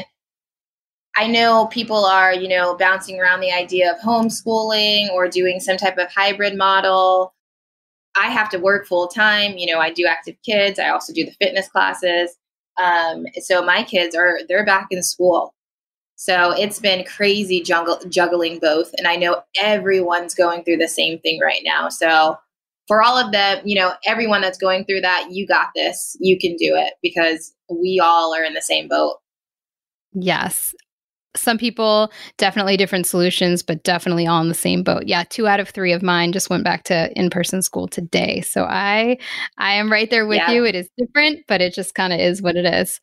I 1.16 1.28
know 1.28 1.68
people 1.68 2.06
are, 2.06 2.34
you 2.34 2.48
know, 2.48 2.76
bouncing 2.78 3.20
around 3.20 3.42
the 3.42 3.52
idea 3.52 3.92
of 3.92 4.00
homeschooling 4.00 5.10
or 5.10 5.28
doing 5.28 5.60
some 5.60 5.78
type 5.78 5.98
of 5.98 6.12
hybrid 6.12 6.58
model. 6.58 7.34
I 8.16 8.28
have 8.28 8.50
to 8.52 8.58
work 8.58 8.88
full 8.88 9.08
time. 9.08 9.58
You 9.58 9.74
know, 9.74 9.80
I 9.80 9.92
do 9.92 10.06
active 10.06 10.36
kids. 10.46 10.80
I 10.80 10.90
also 10.90 11.14
do 11.14 11.26
the 11.26 11.32
fitness 11.32 11.68
classes. 11.68 12.36
Um, 12.82 13.26
so 13.42 13.64
my 13.64 13.84
kids 13.84 14.16
are 14.16 14.40
they're 14.48 14.66
back 14.66 14.88
in 14.92 15.04
school. 15.04 15.54
So 16.16 16.52
it's 16.52 16.80
been 16.80 17.06
crazy 17.06 17.62
jungle, 17.62 18.00
juggling 18.10 18.60
both, 18.60 18.94
and 18.98 19.08
I 19.08 19.16
know 19.16 19.42
everyone's 19.62 20.36
going 20.36 20.64
through 20.64 20.78
the 20.78 20.88
same 20.88 21.20
thing 21.20 21.40
right 21.40 21.62
now. 21.64 21.88
So 21.88 22.38
for 22.88 23.02
all 23.02 23.18
of 23.18 23.32
them, 23.32 23.62
you 23.64 23.80
know, 23.80 23.94
everyone 24.06 24.42
that's 24.42 24.58
going 24.58 24.84
through 24.84 25.02
that, 25.02 25.28
you 25.32 25.48
got 25.48 25.68
this. 25.76 26.18
You 26.20 26.38
can 26.38 26.56
do 26.58 26.76
it 26.76 26.94
because 27.02 27.54
we 27.70 28.02
all 28.04 28.36
are 28.36 28.44
in 28.44 28.54
the 28.54 28.62
same 28.62 28.90
boat. 28.90 29.18
Yes 30.14 30.74
some 31.40 31.58
people 31.58 32.12
definitely 32.38 32.78
different 32.78 33.08
solutions 33.08 33.64
but 33.64 33.84
definitely 33.84 34.28
all 34.28 34.42
in 34.42 34.50
the 34.50 34.54
same 34.54 34.84
boat. 34.84 35.04
Yeah 35.06 35.24
two 35.30 35.48
out 35.48 35.60
of 35.60 35.70
three 35.70 35.92
of 35.92 36.04
mine 36.04 36.32
just 36.32 36.50
went 36.50 36.64
back 36.64 36.84
to 36.84 37.12
in-person 37.18 37.62
school 37.62 37.88
today. 37.88 38.42
So 38.42 38.66
i 38.66 39.18
i 39.58 39.74
am 39.74 39.92
right 39.92 40.10
there 40.10 40.26
with 40.26 40.38
yeah. 40.38 40.52
you. 40.52 40.66
It 40.66 40.76
is 40.76 40.90
different 40.98 41.46
but 41.48 41.62
it 41.62 41.74
just 41.74 41.96
kind 41.96 42.14
of 42.14 42.20
is 42.20 42.42
what 42.42 42.56
it 42.56 42.66
is 42.66 43.00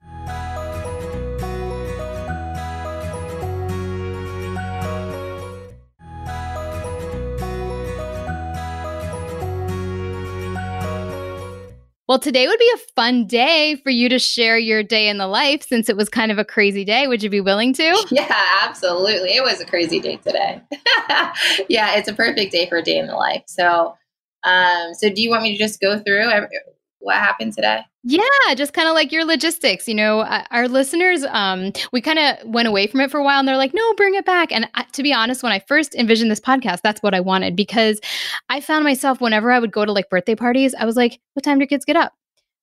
Well, 12.09 12.21
today 12.21 12.47
would 12.47 12.59
be 12.59 12.71
a 12.75 12.79
fun 12.95 13.27
day 13.27 13.81
for 13.83 13.91
you 13.91 14.09
to 14.09 14.19
share 14.21 14.57
your 14.57 14.85
day 14.85 15.09
in 15.09 15.19
the 15.19 15.27
life 15.27 15.67
since 15.67 15.89
it 15.89 15.97
was 15.97 16.09
kind 16.09 16.31
of 16.31 16.39
a 16.39 16.45
crazy 16.45 16.85
day. 16.85 17.09
Would 17.09 17.23
you 17.23 17.31
be 17.31 17.41
willing 17.41 17.73
to? 17.75 18.07
Yeah, 18.17 18.33
absolutely. 18.63 19.31
It 19.31 19.43
was 19.43 19.61
a 19.61 19.67
crazy 19.67 20.01
day 20.01 20.17
today. 20.17 20.63
yeah, 21.69 21.97
it's 21.97 22.09
a 22.09 22.15
perfect 22.15 22.53
day 22.53 22.69
for 22.69 22.79
a 22.79 22.83
day 22.83 22.99
in 22.99 23.09
the 23.09 23.17
life. 23.17 23.43
So, 23.47 23.97
um, 24.45 24.95
so 24.95 25.11
do 25.11 25.21
you 25.21 25.29
want 25.29 25.43
me 25.43 25.53
to 25.53 25.59
just 25.59 25.81
go 25.81 25.99
through 25.99 26.31
what 27.07 27.17
happened 27.17 27.55
today? 27.55 27.81
Yeah, 28.03 28.21
just 28.57 28.73
kind 28.73 28.89
of 28.89 28.95
like 28.95 29.13
your 29.13 29.25
logistics. 29.25 29.89
You 29.89 29.95
know, 29.95 30.23
our 30.51 30.69
listeners, 30.69 31.25
um, 31.25 31.73
we 31.93 32.01
kind 32.01 32.19
of 32.19 32.37
went 32.45 32.69
away 32.69 32.87
from 32.87 33.01
it 33.01 33.11
for 33.11 33.19
a 33.19 33.25
while 33.25 33.39
and 33.39 33.49
they're 33.49 33.57
like, 33.57 33.73
no, 33.73 33.95
bring 33.95 34.15
it 34.15 34.25
back. 34.25 34.53
And 34.53 34.69
I, 34.75 34.83
to 34.93 35.03
be 35.03 35.13
honest, 35.13 35.43
when 35.43 35.53
I 35.53 35.61
first 35.61 35.95
envisioned 35.95 36.31
this 36.31 36.41
podcast, 36.41 36.83
that's 36.83 37.03
what 37.03 37.15
I 37.15 37.21
wanted 37.21 37.57
because 37.57 38.01
I 38.49 38.61
found 38.61 38.85
myself 38.85 39.21
whenever 39.21 39.51
I 39.51 39.59
would 39.59 39.73
go 39.73 39.85
to 39.85 39.93
like 39.93 40.11
birthday 40.11 40.35
parties, 40.35 40.75
I 40.75 40.85
was 40.85 40.97
like, 40.97 41.21
what 41.33 41.45
time 41.45 41.59
do 41.59 41.67
kids 41.67 41.85
get 41.85 41.97
up? 41.97 42.13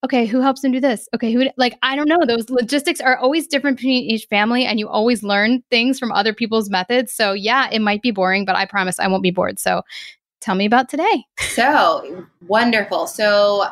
Okay, 0.03 0.25
who 0.25 0.41
helps 0.41 0.61
them 0.61 0.73
do 0.73 0.81
this? 0.81 1.07
Okay, 1.15 1.31
who 1.31 1.49
like 1.55 1.77
I 1.81 1.95
don't 1.95 2.09
know. 2.09 2.19
Those 2.27 2.49
logistics 2.49 2.99
are 2.99 3.15
always 3.15 3.47
different 3.47 3.77
between 3.77 4.03
each 4.03 4.25
family, 4.25 4.65
and 4.65 4.77
you 4.77 4.89
always 4.89 5.23
learn 5.23 5.63
things 5.71 5.97
from 5.97 6.11
other 6.11 6.33
people's 6.33 6.69
methods. 6.69 7.13
So 7.13 7.31
yeah, 7.31 7.69
it 7.71 7.79
might 7.79 8.01
be 8.01 8.11
boring, 8.11 8.43
but 8.43 8.57
I 8.57 8.65
promise 8.65 8.99
I 8.99 9.07
won't 9.07 9.23
be 9.23 9.31
bored. 9.31 9.59
So 9.59 9.81
tell 10.41 10.55
me 10.55 10.65
about 10.65 10.89
today. 10.89 11.23
So 11.39 12.27
wonderful. 12.47 13.07
So 13.07 13.65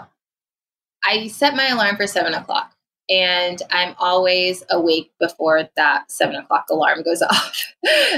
I 1.08 1.28
set 1.28 1.56
my 1.56 1.68
alarm 1.68 1.96
for 1.98 2.08
seven 2.08 2.34
o'clock 2.34 2.74
and 3.12 3.62
I'm 3.72 3.94
always 4.00 4.64
awake 4.70 5.12
before 5.20 5.68
that 5.76 6.10
seven 6.10 6.36
o'clock 6.36 6.66
alarm 6.70 7.04
goes 7.04 7.22
off. 7.30 7.74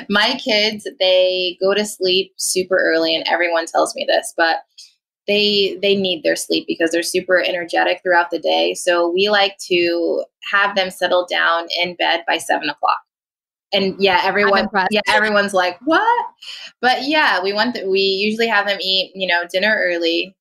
my 0.10 0.40
kids, 0.44 0.88
they 1.00 1.58
go 1.60 1.74
to 1.74 1.86
sleep 1.86 2.34
super 2.38 2.78
early 2.78 3.16
and 3.16 3.28
everyone 3.28 3.66
tells 3.66 3.96
me 3.96 4.06
this, 4.08 4.34
but 4.38 4.58
they 5.28 5.80
they 5.82 5.96
need 5.96 6.22
their 6.24 6.36
sleep 6.36 6.66
because 6.68 6.92
they're 6.92 7.02
super 7.02 7.42
energetic 7.42 8.02
throughout 8.04 8.30
the 8.30 8.40
day. 8.40 8.74
So 8.74 9.10
we 9.10 9.30
like 9.30 9.58
to 9.70 10.26
have 10.52 10.76
them 10.76 10.90
settle 10.90 11.26
down 11.30 11.68
in 11.82 11.96
bed 11.96 12.24
by 12.28 12.38
seven 12.38 12.70
o'clock. 12.70 13.00
And 13.72 13.96
yeah, 13.98 14.22
everyone 14.24 14.68
yeah, 14.92 15.02
everyone's 15.08 15.54
like, 15.54 15.80
what? 15.86 16.26
But 16.82 17.08
yeah, 17.08 17.42
we 17.42 17.54
want 17.54 17.74
the, 17.74 17.90
we 17.90 18.00
usually 18.00 18.48
have 18.48 18.68
them 18.68 18.78
eat, 18.82 19.14
you 19.16 19.28
know, 19.28 19.44
dinner 19.52 19.76
early 19.82 20.36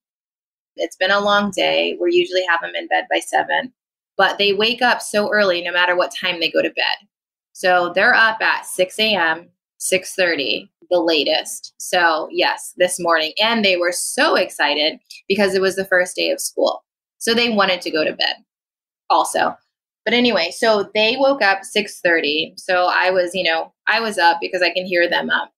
it's 0.76 0.96
been 0.96 1.10
a 1.10 1.20
long 1.20 1.50
day. 1.50 1.96
We 2.00 2.14
usually 2.14 2.44
have 2.48 2.60
them 2.60 2.74
in 2.74 2.88
bed 2.88 3.06
by 3.10 3.20
seven, 3.20 3.72
but 4.16 4.38
they 4.38 4.52
wake 4.52 4.82
up 4.82 5.02
so 5.02 5.30
early 5.30 5.62
no 5.62 5.72
matter 5.72 5.96
what 5.96 6.14
time 6.14 6.40
they 6.40 6.50
go 6.50 6.62
to 6.62 6.70
bed. 6.70 6.96
So 7.52 7.92
they're 7.94 8.14
up 8.14 8.40
at 8.40 8.66
6 8.66 8.98
a.m., 8.98 9.48
6:30, 9.78 10.68
the 10.90 11.00
latest. 11.00 11.74
So 11.78 12.28
yes, 12.30 12.72
this 12.76 12.98
morning. 13.00 13.32
And 13.42 13.64
they 13.64 13.76
were 13.76 13.92
so 13.92 14.36
excited 14.36 14.98
because 15.28 15.54
it 15.54 15.60
was 15.60 15.76
the 15.76 15.84
first 15.84 16.16
day 16.16 16.30
of 16.30 16.40
school. 16.40 16.84
So 17.18 17.34
they 17.34 17.50
wanted 17.50 17.80
to 17.82 17.90
go 17.90 18.04
to 18.04 18.12
bed 18.12 18.36
also. 19.10 19.56
But 20.04 20.14
anyway, 20.14 20.50
so 20.50 20.90
they 20.94 21.16
woke 21.16 21.42
up 21.42 21.60
6:30. 21.64 22.54
So 22.56 22.86
I 22.92 23.10
was, 23.10 23.34
you 23.34 23.44
know, 23.44 23.72
I 23.86 24.00
was 24.00 24.18
up 24.18 24.38
because 24.40 24.62
I 24.62 24.70
can 24.70 24.86
hear 24.86 25.08
them 25.08 25.30
up. 25.30 25.52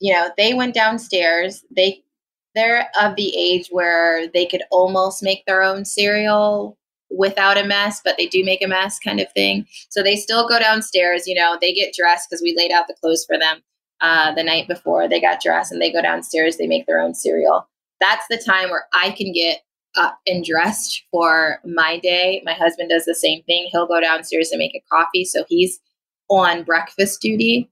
You 0.00 0.14
know, 0.14 0.30
they 0.36 0.54
went 0.54 0.74
downstairs. 0.74 1.64
They 1.74 2.02
they're 2.54 2.90
of 3.00 3.16
the 3.16 3.36
age 3.36 3.68
where 3.70 4.26
they 4.28 4.46
could 4.46 4.62
almost 4.70 5.22
make 5.22 5.44
their 5.46 5.62
own 5.62 5.84
cereal 5.84 6.76
without 7.10 7.58
a 7.58 7.64
mess, 7.64 8.00
but 8.04 8.16
they 8.16 8.26
do 8.26 8.44
make 8.44 8.62
a 8.62 8.68
mess 8.68 8.98
kind 8.98 9.20
of 9.20 9.30
thing. 9.32 9.66
So 9.88 10.02
they 10.02 10.16
still 10.16 10.48
go 10.48 10.58
downstairs, 10.58 11.26
you 11.26 11.34
know, 11.34 11.58
they 11.60 11.72
get 11.72 11.94
dressed 11.94 12.28
because 12.28 12.42
we 12.42 12.54
laid 12.56 12.70
out 12.70 12.86
the 12.86 12.96
clothes 13.00 13.24
for 13.24 13.38
them 13.38 13.62
uh, 14.00 14.32
the 14.34 14.44
night 14.44 14.68
before. 14.68 15.08
They 15.08 15.20
got 15.20 15.40
dressed 15.40 15.72
and 15.72 15.80
they 15.80 15.92
go 15.92 16.02
downstairs, 16.02 16.56
they 16.56 16.66
make 16.66 16.86
their 16.86 17.00
own 17.00 17.14
cereal. 17.14 17.68
That's 18.00 18.26
the 18.30 18.38
time 18.38 18.70
where 18.70 18.86
I 18.94 19.10
can 19.10 19.32
get 19.32 19.60
up 19.96 20.18
and 20.26 20.44
dressed 20.44 21.04
for 21.10 21.58
my 21.64 21.98
day. 21.98 22.42
My 22.44 22.52
husband 22.52 22.90
does 22.90 23.04
the 23.04 23.14
same 23.14 23.42
thing. 23.42 23.68
He'll 23.72 23.88
go 23.88 24.00
downstairs 24.00 24.50
and 24.50 24.58
make 24.58 24.74
a 24.74 24.82
coffee. 24.90 25.24
So 25.24 25.44
he's 25.48 25.80
on 26.28 26.62
breakfast 26.62 27.20
duty. 27.20 27.68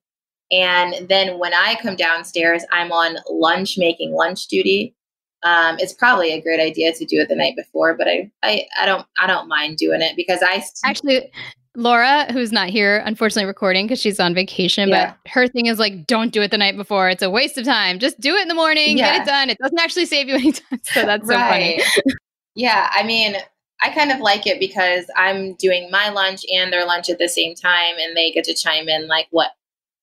And 0.50 1.08
then 1.08 1.38
when 1.38 1.52
I 1.52 1.76
come 1.80 1.96
downstairs, 1.96 2.64
I'm 2.72 2.90
on 2.92 3.16
lunch 3.28 3.76
making 3.76 4.12
lunch 4.12 4.46
duty. 4.46 4.94
Um, 5.42 5.76
it's 5.78 5.92
probably 5.92 6.32
a 6.32 6.40
great 6.40 6.58
idea 6.58 6.92
to 6.92 7.04
do 7.04 7.20
it 7.20 7.28
the 7.28 7.36
night 7.36 7.54
before, 7.56 7.96
but 7.96 8.08
I, 8.08 8.30
I, 8.42 8.66
I 8.80 8.86
don't, 8.86 9.06
I 9.18 9.26
don't 9.26 9.48
mind 9.48 9.76
doing 9.76 10.02
it 10.02 10.16
because 10.16 10.42
I 10.42 10.64
actually, 10.84 11.30
Laura, 11.76 12.26
who's 12.32 12.50
not 12.50 12.70
here, 12.70 13.02
unfortunately 13.04 13.46
recording 13.46 13.86
because 13.86 14.00
she's 14.00 14.18
on 14.18 14.34
vacation, 14.34 14.88
yeah. 14.88 15.14
but 15.22 15.30
her 15.30 15.46
thing 15.46 15.66
is 15.66 15.78
like, 15.78 16.06
don't 16.06 16.32
do 16.32 16.42
it 16.42 16.50
the 16.50 16.58
night 16.58 16.76
before. 16.76 17.08
It's 17.08 17.22
a 17.22 17.30
waste 17.30 17.56
of 17.56 17.64
time. 17.64 18.00
Just 18.00 18.18
do 18.18 18.34
it 18.34 18.42
in 18.42 18.48
the 18.48 18.54
morning, 18.54 18.98
yeah. 18.98 19.12
get 19.12 19.22
it 19.22 19.30
done. 19.30 19.50
It 19.50 19.58
doesn't 19.58 19.78
actually 19.78 20.06
save 20.06 20.28
you 20.28 20.34
any 20.34 20.52
time. 20.52 20.80
So 20.82 21.04
that's 21.04 21.24
right. 21.26 21.80
so 21.80 21.84
funny. 21.94 22.14
yeah. 22.56 22.90
I 22.92 23.04
mean, 23.04 23.36
I 23.80 23.90
kind 23.90 24.10
of 24.10 24.18
like 24.18 24.46
it 24.46 24.58
because 24.58 25.04
I'm 25.14 25.54
doing 25.54 25.88
my 25.90 26.08
lunch 26.08 26.42
and 26.52 26.72
their 26.72 26.84
lunch 26.84 27.08
at 27.10 27.18
the 27.18 27.28
same 27.28 27.54
time, 27.54 27.94
and 28.00 28.16
they 28.16 28.32
get 28.32 28.44
to 28.44 28.54
chime 28.54 28.88
in 28.88 29.06
like 29.06 29.28
what 29.30 29.52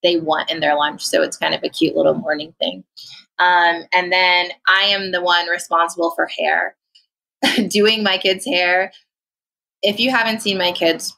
they 0.06 0.18
want 0.18 0.52
in 0.52 0.60
their 0.60 0.76
lunch. 0.76 1.04
So 1.04 1.24
it's 1.24 1.36
kind 1.36 1.56
of 1.56 1.64
a 1.64 1.70
cute 1.70 1.96
little 1.96 2.14
morning 2.14 2.54
thing. 2.60 2.84
Um, 3.40 3.84
and 3.94 4.12
then 4.12 4.50
I 4.68 4.84
am 4.84 5.12
the 5.12 5.22
one 5.22 5.48
responsible 5.50 6.14
for 6.16 6.28
hair, 6.28 6.76
doing 7.68 8.04
my 8.04 8.18
kids' 8.18 8.46
hair. 8.46 8.92
If 9.82 10.00
you 10.00 10.12
haven't 10.12 10.42
seen 10.42 10.58
my 10.58 10.72
kids, 10.72 11.18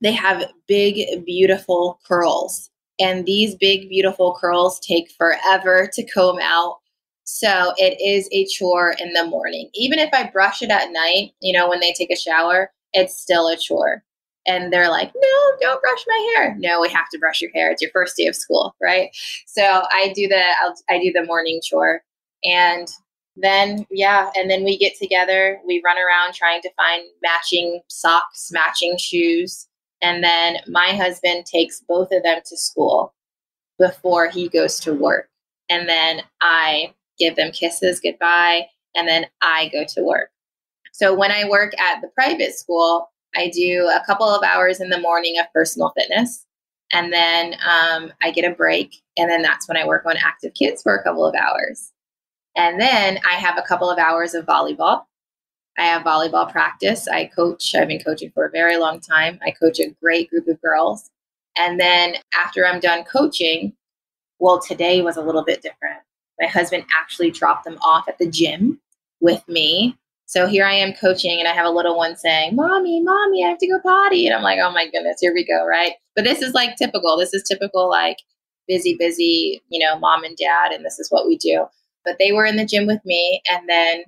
they 0.00 0.12
have 0.12 0.50
big, 0.66 1.24
beautiful 1.24 2.00
curls. 2.06 2.70
And 2.98 3.26
these 3.26 3.54
big, 3.54 3.88
beautiful 3.88 4.36
curls 4.40 4.80
take 4.80 5.10
forever 5.12 5.88
to 5.92 6.10
comb 6.10 6.38
out. 6.42 6.78
So 7.24 7.72
it 7.76 8.00
is 8.00 8.28
a 8.32 8.46
chore 8.46 8.94
in 8.98 9.12
the 9.12 9.24
morning. 9.24 9.70
Even 9.74 9.98
if 9.98 10.10
I 10.12 10.28
brush 10.28 10.62
it 10.62 10.70
at 10.70 10.90
night, 10.90 11.32
you 11.40 11.52
know, 11.52 11.68
when 11.68 11.80
they 11.80 11.92
take 11.92 12.10
a 12.10 12.16
shower, 12.16 12.70
it's 12.92 13.20
still 13.20 13.48
a 13.48 13.56
chore. 13.56 14.02
And 14.46 14.72
they're 14.72 14.90
like, 14.90 15.12
no, 15.14 15.56
don't 15.60 15.80
brush 15.80 16.04
my 16.06 16.32
hair. 16.34 16.56
No, 16.58 16.80
we 16.80 16.88
have 16.88 17.08
to 17.10 17.18
brush 17.18 17.40
your 17.40 17.52
hair. 17.52 17.70
It's 17.70 17.82
your 17.82 17.92
first 17.92 18.16
day 18.16 18.26
of 18.26 18.34
school, 18.34 18.74
right? 18.82 19.10
So 19.46 19.62
I 19.62 20.12
do 20.14 20.26
the 20.26 20.42
I'll, 20.60 20.74
I 20.90 20.98
do 20.98 21.12
the 21.12 21.24
morning 21.24 21.60
chore, 21.62 22.02
and 22.42 22.88
then 23.36 23.86
yeah, 23.90 24.30
and 24.34 24.50
then 24.50 24.64
we 24.64 24.76
get 24.76 24.96
together. 24.96 25.60
We 25.66 25.80
run 25.84 25.96
around 25.96 26.34
trying 26.34 26.60
to 26.62 26.70
find 26.74 27.04
matching 27.22 27.80
socks, 27.88 28.50
matching 28.52 28.96
shoes, 28.98 29.68
and 30.02 30.24
then 30.24 30.56
my 30.66 30.88
husband 30.88 31.46
takes 31.46 31.80
both 31.88 32.08
of 32.10 32.24
them 32.24 32.40
to 32.44 32.56
school 32.56 33.14
before 33.78 34.28
he 34.28 34.48
goes 34.48 34.80
to 34.80 34.92
work. 34.92 35.28
And 35.68 35.88
then 35.88 36.22
I 36.40 36.94
give 37.18 37.36
them 37.36 37.52
kisses 37.52 38.00
goodbye, 38.00 38.66
and 38.96 39.06
then 39.06 39.26
I 39.40 39.68
go 39.72 39.84
to 39.94 40.02
work. 40.02 40.30
So 40.92 41.14
when 41.14 41.30
I 41.30 41.48
work 41.48 41.72
at 41.80 42.00
the 42.00 42.08
private 42.08 42.54
school, 42.54 43.08
I 43.34 43.48
do 43.48 43.90
a 43.92 44.04
couple 44.04 44.28
of 44.28 44.42
hours 44.42 44.80
in 44.80 44.90
the 44.90 45.00
morning 45.00 45.38
of 45.38 45.52
personal 45.52 45.92
fitness, 45.96 46.46
and 46.92 47.12
then 47.12 47.54
um, 47.54 48.12
I 48.22 48.30
get 48.30 48.50
a 48.50 48.54
break, 48.54 48.96
and 49.16 49.30
then 49.30 49.42
that's 49.42 49.68
when 49.68 49.76
I 49.76 49.86
work 49.86 50.04
on 50.06 50.16
active 50.16 50.54
kids 50.54 50.82
for 50.82 50.94
a 50.94 51.02
couple 51.02 51.26
of 51.26 51.34
hours. 51.34 51.92
And 52.56 52.80
then 52.80 53.18
I 53.28 53.34
have 53.34 53.56
a 53.56 53.62
couple 53.62 53.90
of 53.90 53.98
hours 53.98 54.34
of 54.34 54.44
volleyball. 54.44 55.04
I 55.78 55.84
have 55.84 56.02
volleyball 56.02 56.50
practice. 56.50 57.08
I 57.08 57.26
coach. 57.26 57.74
I've 57.74 57.88
been 57.88 58.02
coaching 58.02 58.30
for 58.34 58.44
a 58.44 58.50
very 58.50 58.76
long 58.76 59.00
time. 59.00 59.38
I 59.44 59.52
coach 59.52 59.80
a 59.80 59.94
great 60.02 60.28
group 60.28 60.46
of 60.48 60.60
girls. 60.60 61.10
And 61.56 61.80
then 61.80 62.14
after 62.34 62.66
I'm 62.66 62.80
done 62.80 63.04
coaching, 63.04 63.72
well, 64.38 64.60
today 64.60 65.00
was 65.02 65.16
a 65.16 65.22
little 65.22 65.44
bit 65.44 65.62
different. 65.62 65.98
My 66.40 66.46
husband 66.46 66.84
actually 66.94 67.30
dropped 67.30 67.64
them 67.64 67.78
off 67.82 68.08
at 68.08 68.18
the 68.18 68.28
gym 68.28 68.80
with 69.20 69.46
me. 69.48 69.96
So 70.32 70.46
here 70.46 70.64
I 70.64 70.72
am 70.72 70.94
coaching, 70.94 71.38
and 71.38 71.46
I 71.46 71.52
have 71.52 71.66
a 71.66 71.70
little 71.70 71.94
one 71.94 72.16
saying, 72.16 72.56
Mommy, 72.56 73.02
Mommy, 73.02 73.44
I 73.44 73.50
have 73.50 73.58
to 73.58 73.68
go 73.68 73.78
potty. 73.80 74.26
And 74.26 74.34
I'm 74.34 74.42
like, 74.42 74.58
Oh 74.62 74.72
my 74.72 74.86
goodness, 74.86 75.18
here 75.20 75.34
we 75.34 75.44
go, 75.46 75.66
right? 75.66 75.92
But 76.16 76.24
this 76.24 76.40
is 76.40 76.54
like 76.54 76.76
typical. 76.76 77.18
This 77.18 77.34
is 77.34 77.42
typical, 77.42 77.90
like 77.90 78.16
busy, 78.66 78.96
busy, 78.98 79.62
you 79.68 79.78
know, 79.78 79.98
mom 79.98 80.24
and 80.24 80.34
dad, 80.34 80.72
and 80.72 80.86
this 80.86 80.98
is 80.98 81.10
what 81.10 81.26
we 81.26 81.36
do. 81.36 81.66
But 82.02 82.16
they 82.18 82.32
were 82.32 82.46
in 82.46 82.56
the 82.56 82.64
gym 82.64 82.86
with 82.86 83.04
me, 83.04 83.42
and 83.52 83.68
then 83.68 84.04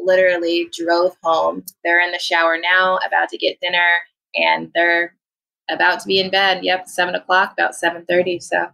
literally 0.00 0.68
drove 0.76 1.14
home. 1.22 1.64
They're 1.84 2.04
in 2.04 2.10
the 2.10 2.18
shower 2.18 2.58
now, 2.60 2.98
about 3.06 3.28
to 3.28 3.38
get 3.38 3.60
dinner, 3.60 3.86
and 4.34 4.72
they're 4.74 5.14
about 5.70 6.00
to 6.00 6.08
be 6.08 6.18
in 6.18 6.28
bed. 6.28 6.64
Yep, 6.64 6.88
seven 6.88 7.14
o'clock, 7.14 7.52
about 7.52 7.76
seven 7.76 8.04
thirty. 8.04 8.40
So 8.40 8.66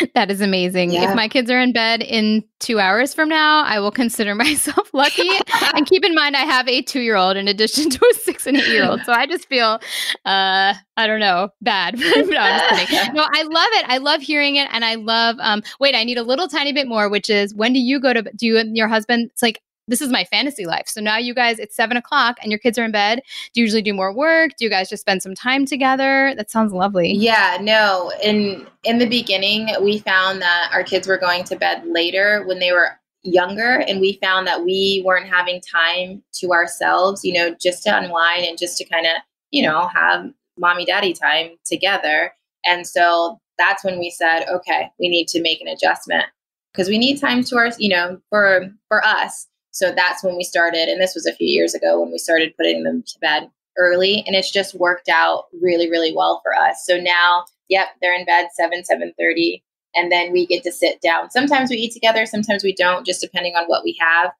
that 0.14 0.30
is 0.30 0.40
amazing. 0.40 0.92
Yeah. 0.92 1.10
If 1.10 1.16
my 1.16 1.28
kids 1.28 1.50
are 1.50 1.60
in 1.60 1.72
bed 1.72 2.02
in 2.02 2.44
two 2.58 2.78
hours 2.78 3.14
from 3.14 3.28
now, 3.28 3.64
I 3.64 3.80
will 3.80 3.90
consider 3.90 4.34
myself 4.36 4.92
lucky. 4.92 5.28
and 5.74 5.86
keep 5.86 6.04
in 6.04 6.14
mind, 6.14 6.36
I 6.36 6.40
have 6.40 6.68
a 6.68 6.82
two 6.82 7.00
year 7.00 7.16
old 7.16 7.36
in 7.36 7.48
addition 7.48 7.90
to 7.90 8.10
a 8.10 8.14
six 8.14 8.46
and 8.46 8.56
eight 8.56 8.68
year 8.68 8.84
old. 8.84 9.02
So 9.04 9.12
I 9.12 9.26
just 9.26 9.48
feel, 9.48 9.80
uh, 10.24 10.74
I 10.96 11.06
don't 11.06 11.20
know, 11.20 11.48
bad. 11.60 11.98
no, 11.98 12.06
I'm 12.06 12.86
just. 12.86 13.12
No, 13.12 13.26
I 13.32 13.42
love 13.42 13.68
it. 13.72 13.84
I 13.88 13.98
love 13.98 14.20
hearing 14.20 14.56
it. 14.56 14.68
And 14.72 14.84
I 14.84 14.96
love, 14.96 15.36
um, 15.40 15.62
wait, 15.78 15.94
I 15.94 16.04
need 16.04 16.18
a 16.18 16.22
little 16.22 16.48
tiny 16.48 16.72
bit 16.72 16.88
more, 16.88 17.08
which 17.08 17.30
is 17.30 17.54
when 17.54 17.72
do 17.72 17.78
you 17.78 18.00
go 18.00 18.12
to, 18.12 18.22
do 18.22 18.46
you 18.46 18.58
and 18.58 18.76
your 18.76 18.88
husband, 18.88 19.30
it's 19.30 19.42
like, 19.42 19.60
this 19.90 20.00
is 20.00 20.08
my 20.08 20.24
fantasy 20.24 20.64
life. 20.64 20.86
So 20.86 21.00
now 21.00 21.18
you 21.18 21.34
guys, 21.34 21.58
it's 21.58 21.74
seven 21.74 21.96
o'clock 21.96 22.38
and 22.42 22.50
your 22.50 22.60
kids 22.60 22.78
are 22.78 22.84
in 22.84 22.92
bed. 22.92 23.22
Do 23.52 23.60
you 23.60 23.64
usually 23.64 23.82
do 23.82 23.92
more 23.92 24.14
work? 24.14 24.52
Do 24.56 24.64
you 24.64 24.70
guys 24.70 24.88
just 24.88 25.00
spend 25.00 25.22
some 25.22 25.34
time 25.34 25.66
together? 25.66 26.32
That 26.36 26.50
sounds 26.50 26.72
lovely. 26.72 27.12
Yeah, 27.12 27.58
no. 27.60 28.12
In 28.22 28.66
in 28.84 28.98
the 28.98 29.08
beginning, 29.08 29.68
we 29.82 29.98
found 29.98 30.40
that 30.40 30.70
our 30.72 30.84
kids 30.84 31.08
were 31.08 31.18
going 31.18 31.44
to 31.44 31.56
bed 31.56 31.82
later 31.86 32.44
when 32.46 32.60
they 32.60 32.72
were 32.72 32.92
younger 33.22 33.84
and 33.86 34.00
we 34.00 34.18
found 34.22 34.46
that 34.46 34.64
we 34.64 35.02
weren't 35.04 35.26
having 35.26 35.60
time 35.60 36.22
to 36.34 36.52
ourselves, 36.52 37.24
you 37.24 37.34
know, 37.34 37.54
just 37.60 37.82
to 37.82 37.94
unwind 37.94 38.44
and 38.44 38.56
just 38.56 38.78
to 38.78 38.84
kind 38.84 39.06
of, 39.06 39.12
you 39.50 39.62
know, 39.62 39.88
have 39.88 40.30
mommy 40.56 40.84
daddy 40.84 41.12
time 41.12 41.50
together. 41.66 42.32
And 42.64 42.86
so 42.86 43.38
that's 43.58 43.84
when 43.84 43.98
we 43.98 44.10
said, 44.10 44.44
okay, 44.48 44.90
we 44.98 45.08
need 45.08 45.26
to 45.28 45.42
make 45.42 45.60
an 45.60 45.68
adjustment 45.68 46.24
because 46.72 46.88
we 46.88 46.96
need 46.96 47.18
time 47.18 47.42
to 47.44 47.56
our, 47.56 47.70
you 47.78 47.88
know, 47.88 48.20
for 48.30 48.70
for 48.88 49.04
us 49.04 49.48
so 49.80 49.90
that's 49.96 50.22
when 50.22 50.36
we 50.36 50.44
started. 50.44 50.90
And 50.90 51.00
this 51.00 51.14
was 51.14 51.24
a 51.24 51.34
few 51.34 51.48
years 51.48 51.74
ago 51.74 51.98
when 51.98 52.12
we 52.12 52.18
started 52.18 52.54
putting 52.54 52.84
them 52.84 53.02
to 53.02 53.18
bed 53.18 53.50
early. 53.78 54.22
And 54.26 54.36
it's 54.36 54.52
just 54.52 54.78
worked 54.78 55.08
out 55.08 55.44
really, 55.62 55.88
really 55.88 56.14
well 56.14 56.42
for 56.44 56.54
us. 56.54 56.84
So 56.86 56.98
now, 57.00 57.46
yep, 57.70 57.86
they're 58.02 58.14
in 58.14 58.26
bed 58.26 58.48
7, 58.52 58.82
7.30. 58.82 59.62
And 59.94 60.12
then 60.12 60.32
we 60.32 60.44
get 60.44 60.62
to 60.64 60.70
sit 60.70 61.00
down. 61.00 61.30
Sometimes 61.30 61.70
we 61.70 61.76
eat 61.76 61.94
together, 61.94 62.26
sometimes 62.26 62.62
we 62.62 62.74
don't, 62.74 63.06
just 63.06 63.22
depending 63.22 63.54
on 63.54 63.64
what 63.68 63.82
we 63.82 63.98
have. 63.98 64.32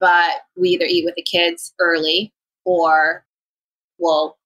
But 0.00 0.42
we 0.54 0.68
either 0.68 0.84
eat 0.86 1.06
with 1.06 1.14
the 1.14 1.22
kids 1.22 1.72
early 1.80 2.34
or 2.66 3.24
we'll 3.98 4.36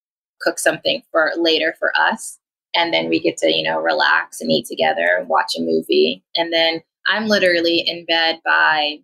cook 0.40 0.60
something 0.60 1.02
for 1.10 1.32
later 1.36 1.74
for 1.80 1.90
us. 1.98 2.38
And 2.76 2.94
then 2.94 3.08
we 3.08 3.18
get 3.18 3.38
to, 3.38 3.52
you 3.52 3.64
know, 3.64 3.80
relax 3.80 4.40
and 4.40 4.52
eat 4.52 4.66
together 4.66 5.16
and 5.18 5.28
watch 5.28 5.54
a 5.58 5.60
movie. 5.60 6.22
And 6.36 6.52
then 6.52 6.80
I'm 7.08 7.26
literally 7.26 7.80
in 7.84 8.04
bed 8.04 8.38
by 8.44 9.00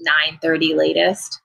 9:30 0.00 0.76
latest 0.76 1.40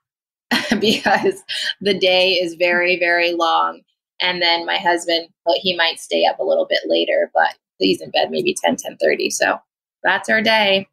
because 0.79 1.43
the 1.81 1.97
day 1.97 2.33
is 2.33 2.55
very 2.55 2.97
very 2.99 3.33
long. 3.33 3.81
And 4.21 4.41
then 4.41 4.65
my 4.65 4.77
husband 4.77 5.29
he 5.57 5.75
might 5.75 5.99
stay 5.99 6.25
up 6.25 6.39
a 6.39 6.43
little 6.43 6.65
bit 6.69 6.81
later 6.87 7.31
but 7.33 7.55
he's 7.79 8.01
in 8.01 8.11
bed 8.11 8.31
maybe 8.31 8.55
10 8.63 8.77
10:30 8.77 9.31
so 9.31 9.57
that's 10.03 10.29
our 10.29 10.41
day 10.41 10.87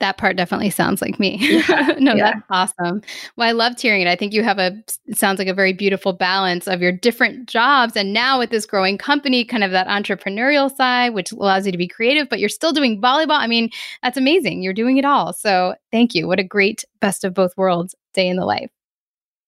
that 0.00 0.18
part 0.18 0.36
definitely 0.36 0.70
sounds 0.70 1.00
like 1.00 1.18
me. 1.20 1.38
Yeah, 1.40 1.94
no, 1.98 2.14
yeah. 2.14 2.32
that's 2.32 2.46
awesome. 2.78 3.00
Well, 3.36 3.48
I 3.48 3.52
loved 3.52 3.80
hearing 3.80 4.02
it. 4.02 4.08
I 4.08 4.16
think 4.16 4.32
you 4.32 4.42
have 4.42 4.58
a, 4.58 4.76
it 5.06 5.16
sounds 5.16 5.38
like 5.38 5.48
a 5.48 5.54
very 5.54 5.72
beautiful 5.72 6.12
balance 6.12 6.66
of 6.66 6.82
your 6.82 6.92
different 6.92 7.48
jobs. 7.48 7.96
And 7.96 8.12
now 8.12 8.38
with 8.38 8.50
this 8.50 8.66
growing 8.66 8.98
company, 8.98 9.44
kind 9.44 9.64
of 9.64 9.70
that 9.70 9.86
entrepreneurial 9.86 10.74
side, 10.74 11.14
which 11.14 11.32
allows 11.32 11.66
you 11.66 11.72
to 11.72 11.78
be 11.78 11.88
creative, 11.88 12.28
but 12.28 12.40
you're 12.40 12.48
still 12.48 12.72
doing 12.72 13.00
volleyball. 13.00 13.38
I 13.38 13.46
mean, 13.46 13.70
that's 14.02 14.18
amazing. 14.18 14.62
You're 14.62 14.72
doing 14.72 14.96
it 14.96 15.04
all. 15.04 15.32
So 15.32 15.74
thank 15.92 16.14
you. 16.14 16.26
What 16.26 16.40
a 16.40 16.44
great 16.44 16.84
best 17.00 17.24
of 17.24 17.34
both 17.34 17.56
worlds 17.56 17.94
day 18.12 18.28
in 18.28 18.36
the 18.36 18.44
life. 18.44 18.70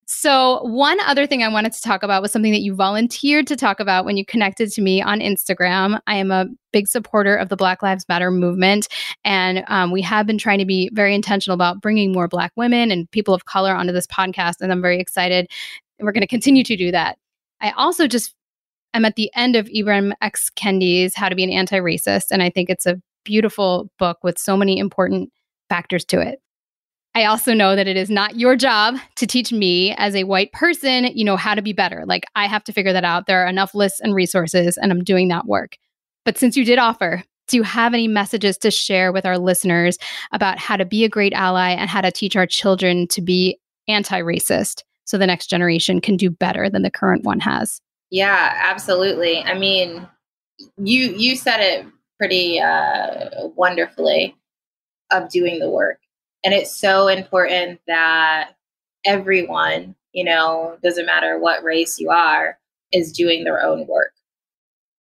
So, 0.08 0.62
one 0.62 1.00
other 1.00 1.26
thing 1.26 1.42
I 1.42 1.48
wanted 1.48 1.72
to 1.72 1.82
talk 1.82 2.04
about 2.04 2.22
was 2.22 2.30
something 2.30 2.52
that 2.52 2.60
you 2.60 2.76
volunteered 2.76 3.48
to 3.48 3.56
talk 3.56 3.80
about 3.80 4.04
when 4.04 4.16
you 4.16 4.24
connected 4.24 4.70
to 4.70 4.80
me 4.80 5.02
on 5.02 5.18
Instagram. 5.18 5.98
I 6.06 6.14
am 6.14 6.30
a 6.30 6.46
big 6.72 6.86
supporter 6.86 7.34
of 7.34 7.48
the 7.48 7.56
Black 7.56 7.82
Lives 7.82 8.04
Matter 8.08 8.30
movement, 8.30 8.86
and 9.24 9.64
um, 9.66 9.90
we 9.90 10.00
have 10.02 10.24
been 10.24 10.38
trying 10.38 10.60
to 10.60 10.64
be 10.64 10.90
very 10.92 11.12
intentional 11.12 11.54
about 11.54 11.80
bringing 11.80 12.12
more 12.12 12.28
Black 12.28 12.52
women 12.54 12.92
and 12.92 13.10
people 13.10 13.34
of 13.34 13.46
color 13.46 13.74
onto 13.74 13.92
this 13.92 14.06
podcast. 14.06 14.60
And 14.60 14.70
I'm 14.70 14.80
very 14.80 15.00
excited. 15.00 15.50
We're 15.98 16.12
going 16.12 16.20
to 16.20 16.28
continue 16.28 16.62
to 16.62 16.76
do 16.76 16.92
that. 16.92 17.18
I 17.60 17.72
also 17.72 18.06
just 18.06 18.32
I'm 18.94 19.04
at 19.04 19.16
the 19.16 19.28
end 19.34 19.56
of 19.56 19.66
Ibram 19.66 20.12
X. 20.22 20.50
Kendi's 20.50 21.16
How 21.16 21.28
to 21.28 21.34
Be 21.34 21.42
an 21.42 21.50
Anti 21.50 21.78
Racist, 21.78 22.26
and 22.30 22.44
I 22.44 22.50
think 22.50 22.70
it's 22.70 22.86
a 22.86 23.02
beautiful 23.24 23.90
book 23.98 24.18
with 24.22 24.38
so 24.38 24.56
many 24.56 24.78
important 24.78 25.32
factors 25.68 26.04
to 26.04 26.20
it. 26.20 26.40
I 27.16 27.24
also 27.24 27.55
know 27.55 27.74
that 27.74 27.88
it 27.88 27.96
is 27.96 28.11
not 28.11 28.38
your 28.38 28.57
job 28.57 28.96
to 29.14 29.26
teach 29.26 29.50
me 29.50 29.94
as 29.96 30.14
a 30.14 30.24
white 30.24 30.52
person, 30.52 31.05
you 31.16 31.24
know, 31.24 31.38
how 31.38 31.55
to 31.55 31.62
be 31.62 31.72
better. 31.72 32.05
Like 32.05 32.24
I 32.37 32.46
have 32.46 32.62
to 32.64 32.74
figure 32.74 32.92
that 32.92 33.05
out. 33.05 33.26
There 33.26 33.42
are 33.42 33.48
enough 33.48 33.74
lists 33.74 34.00
and 34.00 34.14
resources, 34.14 34.76
and 34.76 34.92
I'm 34.92 35.02
doing 35.02 35.29
that 35.29 35.46
work. 35.46 35.79
But 36.26 36.37
since 36.37 36.59
you 36.59 36.64
did 36.66 36.79
offer, 36.79 37.24
do 37.48 37.57
you 37.57 37.62
have 37.62 37.94
any 37.94 38.07
messages 38.07 38.59
to 38.59 38.70
share 38.70 39.12
with 39.12 39.24
our 39.24 39.38
listeners 39.38 39.96
about 40.33 40.59
how 40.59 40.76
to 40.76 40.85
be 40.85 41.05
a 41.05 41.09
great 41.09 41.33
ally 41.33 41.70
and 41.70 41.88
how 41.88 42.02
to 42.02 42.12
teach 42.12 42.37
our 42.37 42.46
children 42.46 43.09
to 43.09 43.22
be 43.22 43.59
anti 43.88 44.20
racist 44.20 44.83
so 45.07 45.16
the 45.16 45.26
next 45.26 45.46
generation 45.46 46.02
can 46.02 46.18
do 46.18 46.29
better 46.29 46.68
than 46.68 46.83
the 46.83 46.90
current 46.90 47.24
one 47.24 47.40
has. 47.40 47.81
Yeah, 48.11 48.52
absolutely. 48.62 49.38
I 49.38 49.59
mean, 49.59 50.07
you 50.76 51.14
you 51.16 51.35
said 51.35 51.61
it 51.61 51.87
pretty 52.18 52.61
uh, 52.61 53.48
wonderfully 53.57 54.37
of 55.11 55.31
doing 55.31 55.61
the 55.61 55.70
work, 55.70 55.98
and 56.44 56.55
it's 56.55 56.75
so 56.75 57.09
important 57.09 57.81
that 57.87 58.51
everyone, 59.05 59.94
you 60.12 60.25
know, 60.25 60.79
doesn't 60.83 61.07
matter 61.07 61.38
what 61.38 61.62
race 61.64 61.99
you 61.99 62.11
are, 62.11 62.59
is 62.92 63.12
doing 63.12 63.44
their 63.44 63.62
own 63.62 63.87
work, 63.87 64.12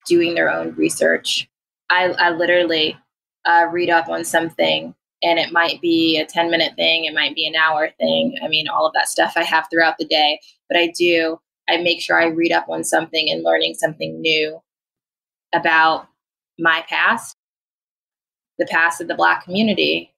doing 0.07 0.35
their 0.35 0.51
own 0.51 0.73
research. 0.75 1.49
I, 1.89 2.05
I 2.17 2.29
literally 2.31 2.97
uh, 3.45 3.67
read 3.71 3.89
up 3.89 4.09
on 4.09 4.23
something 4.23 4.95
and 5.23 5.39
it 5.39 5.51
might 5.51 5.81
be 5.81 6.19
a 6.19 6.25
10 6.25 6.51
minute 6.51 6.75
thing 6.75 7.05
it 7.05 7.13
might 7.13 7.33
be 7.35 7.47
an 7.47 7.55
hour 7.55 7.89
thing 7.99 8.35
i 8.43 8.47
mean 8.47 8.67
all 8.67 8.85
of 8.85 8.93
that 8.93 9.07
stuff 9.07 9.33
i 9.35 9.43
have 9.43 9.65
throughout 9.69 9.97
the 9.97 10.05
day 10.05 10.39
but 10.69 10.77
i 10.77 10.87
do 10.97 11.39
i 11.69 11.77
make 11.77 12.01
sure 12.01 12.21
i 12.21 12.25
read 12.25 12.51
up 12.51 12.67
on 12.69 12.83
something 12.83 13.29
and 13.29 13.43
learning 13.43 13.73
something 13.73 14.21
new 14.21 14.61
about 15.53 16.07
my 16.59 16.83
past 16.87 17.35
the 18.59 18.67
past 18.69 19.01
of 19.01 19.07
the 19.07 19.15
black 19.15 19.43
community 19.43 20.12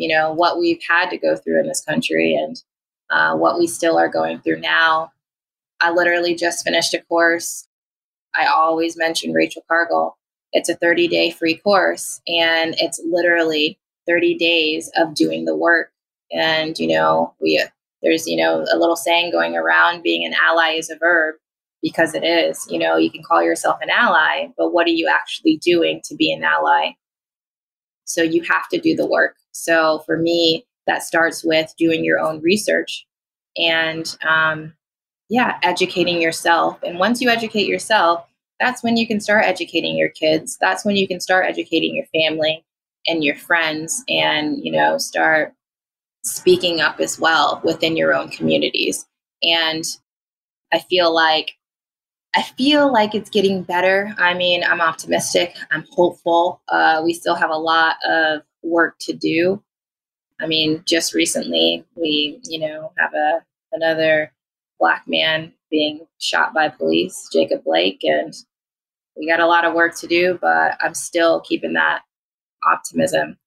you 0.00 0.08
know 0.08 0.32
what 0.32 0.58
we've 0.58 0.82
had 0.88 1.10
to 1.10 1.18
go 1.18 1.36
through 1.36 1.60
in 1.60 1.66
this 1.66 1.84
country 1.84 2.34
and 2.34 2.62
uh, 3.10 3.36
what 3.36 3.58
we 3.58 3.66
still 3.66 3.98
are 3.98 4.08
going 4.08 4.40
through 4.40 4.60
now 4.60 5.12
i 5.80 5.90
literally 5.90 6.34
just 6.34 6.64
finished 6.64 6.94
a 6.94 7.02
course 7.02 7.66
i 8.34 8.46
always 8.46 8.96
mention 8.96 9.32
rachel 9.32 9.62
cargle 9.68 10.16
it's 10.52 10.68
a 10.68 10.76
30 10.76 11.08
day 11.08 11.30
free 11.30 11.56
course 11.56 12.20
and 12.26 12.74
it's 12.78 13.00
literally 13.04 13.78
30 14.10 14.36
days 14.36 14.90
of 14.96 15.14
doing 15.14 15.44
the 15.44 15.56
work. 15.56 15.90
And, 16.32 16.78
you 16.78 16.88
know, 16.88 17.34
we, 17.40 17.64
there's, 18.02 18.26
you 18.26 18.36
know, 18.36 18.64
a 18.72 18.78
little 18.78 18.96
saying 18.96 19.32
going 19.32 19.56
around 19.56 20.02
being 20.02 20.24
an 20.24 20.34
ally 20.34 20.72
is 20.72 20.90
a 20.90 20.96
verb 20.96 21.36
because 21.82 22.14
it 22.14 22.24
is. 22.24 22.66
You 22.70 22.78
know, 22.78 22.96
you 22.96 23.10
can 23.10 23.22
call 23.22 23.42
yourself 23.42 23.78
an 23.82 23.90
ally, 23.90 24.48
but 24.56 24.72
what 24.72 24.86
are 24.86 24.90
you 24.90 25.08
actually 25.12 25.58
doing 25.58 26.00
to 26.04 26.14
be 26.14 26.32
an 26.32 26.42
ally? 26.42 26.92
So 28.12 28.22
you 28.22 28.42
have 28.42 28.68
to 28.68 28.78
do 28.78 28.94
the 28.94 29.06
work. 29.06 29.36
So 29.52 30.00
for 30.06 30.16
me, 30.16 30.66
that 30.86 31.02
starts 31.02 31.44
with 31.44 31.72
doing 31.78 32.04
your 32.04 32.18
own 32.18 32.40
research 32.40 33.06
and, 33.56 34.16
um, 34.26 34.74
yeah, 35.28 35.58
educating 35.62 36.20
yourself. 36.20 36.78
And 36.82 36.98
once 36.98 37.20
you 37.20 37.28
educate 37.28 37.66
yourself, 37.66 38.24
that's 38.58 38.82
when 38.82 38.96
you 38.96 39.06
can 39.06 39.20
start 39.20 39.44
educating 39.44 39.96
your 39.96 40.08
kids. 40.08 40.58
That's 40.60 40.84
when 40.84 40.96
you 40.96 41.06
can 41.06 41.20
start 41.20 41.46
educating 41.46 41.94
your 41.94 42.06
family 42.06 42.64
and 43.06 43.22
your 43.22 43.36
friends 43.36 44.02
and, 44.08 44.58
you 44.62 44.72
know, 44.72 44.98
start 44.98 45.54
speaking 46.24 46.80
up 46.80 47.00
as 47.00 47.18
well 47.18 47.60
within 47.64 47.96
your 47.96 48.14
own 48.14 48.28
communities. 48.28 49.06
And 49.42 49.84
I 50.72 50.80
feel 50.80 51.14
like 51.14 51.52
I 52.34 52.42
feel 52.42 52.92
like 52.92 53.14
it's 53.14 53.30
getting 53.30 53.62
better. 53.62 54.14
I 54.18 54.34
mean, 54.34 54.62
I'm 54.62 54.80
optimistic. 54.80 55.56
I'm 55.70 55.84
hopeful. 55.90 56.62
Uh, 56.68 57.02
we 57.04 57.12
still 57.12 57.34
have 57.34 57.50
a 57.50 57.56
lot 57.56 57.96
of 58.08 58.42
work 58.62 58.96
to 59.00 59.12
do. 59.12 59.62
I 60.40 60.46
mean, 60.46 60.82
just 60.86 61.12
recently 61.12 61.84
we, 61.96 62.40
you 62.44 62.60
know, 62.60 62.92
have 62.98 63.12
a 63.14 63.44
another 63.72 64.32
black 64.78 65.04
man 65.06 65.52
being 65.70 66.06
shot 66.18 66.54
by 66.54 66.68
police, 66.68 67.28
Jacob 67.32 67.64
Blake, 67.64 68.00
and 68.04 68.34
we 69.16 69.26
got 69.28 69.40
a 69.40 69.46
lot 69.46 69.64
of 69.64 69.74
work 69.74 69.96
to 69.96 70.06
do. 70.06 70.38
But 70.40 70.76
I'm 70.80 70.94
still 70.94 71.40
keeping 71.40 71.72
that 71.74 72.02
optimism 72.64 73.38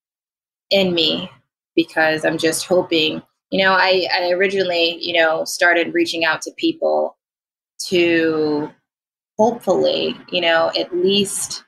in 0.70 0.94
me 0.94 1.30
because 1.74 2.24
I'm 2.24 2.38
just 2.38 2.66
hoping, 2.66 3.22
you 3.50 3.64
know, 3.64 3.72
I, 3.72 4.06
I 4.12 4.30
originally, 4.30 4.98
you 5.00 5.14
know, 5.14 5.44
started 5.44 5.94
reaching 5.94 6.24
out 6.24 6.42
to 6.42 6.52
people 6.56 7.16
to 7.88 8.70
hopefully, 9.38 10.16
you 10.30 10.40
know, 10.40 10.70
at 10.78 10.94
least 10.94 11.64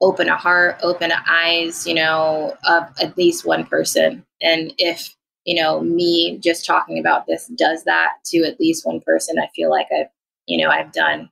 open 0.00 0.28
a 0.28 0.36
heart, 0.36 0.78
open 0.82 1.12
eyes, 1.28 1.86
you 1.86 1.94
know, 1.94 2.54
of 2.64 2.84
at 3.00 3.16
least 3.16 3.46
one 3.46 3.64
person. 3.64 4.24
And 4.40 4.72
if, 4.78 5.16
you 5.44 5.60
know, 5.60 5.80
me 5.80 6.38
just 6.38 6.66
talking 6.66 6.98
about 6.98 7.26
this 7.26 7.46
does 7.56 7.84
that 7.84 8.14
to 8.26 8.44
at 8.44 8.60
least 8.60 8.86
one 8.86 9.00
person, 9.00 9.38
I 9.38 9.48
feel 9.54 9.70
like 9.70 9.88
I've, 9.98 10.08
you 10.46 10.62
know, 10.62 10.70
I've 10.70 10.92
done 10.92 11.30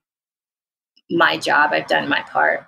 my 1.10 1.36
job, 1.36 1.70
I've 1.72 1.86
done 1.86 2.08
my 2.08 2.22
part 2.22 2.66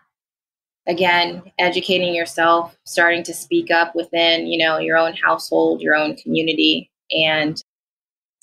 again 0.87 1.43
educating 1.59 2.15
yourself 2.15 2.77
starting 2.85 3.23
to 3.23 3.35
speak 3.35 3.71
up 3.71 3.95
within 3.95 4.47
you 4.47 4.65
know 4.65 4.79
your 4.79 4.97
own 4.97 5.15
household 5.15 5.81
your 5.81 5.95
own 5.95 6.17
community 6.17 6.91
and 7.11 7.63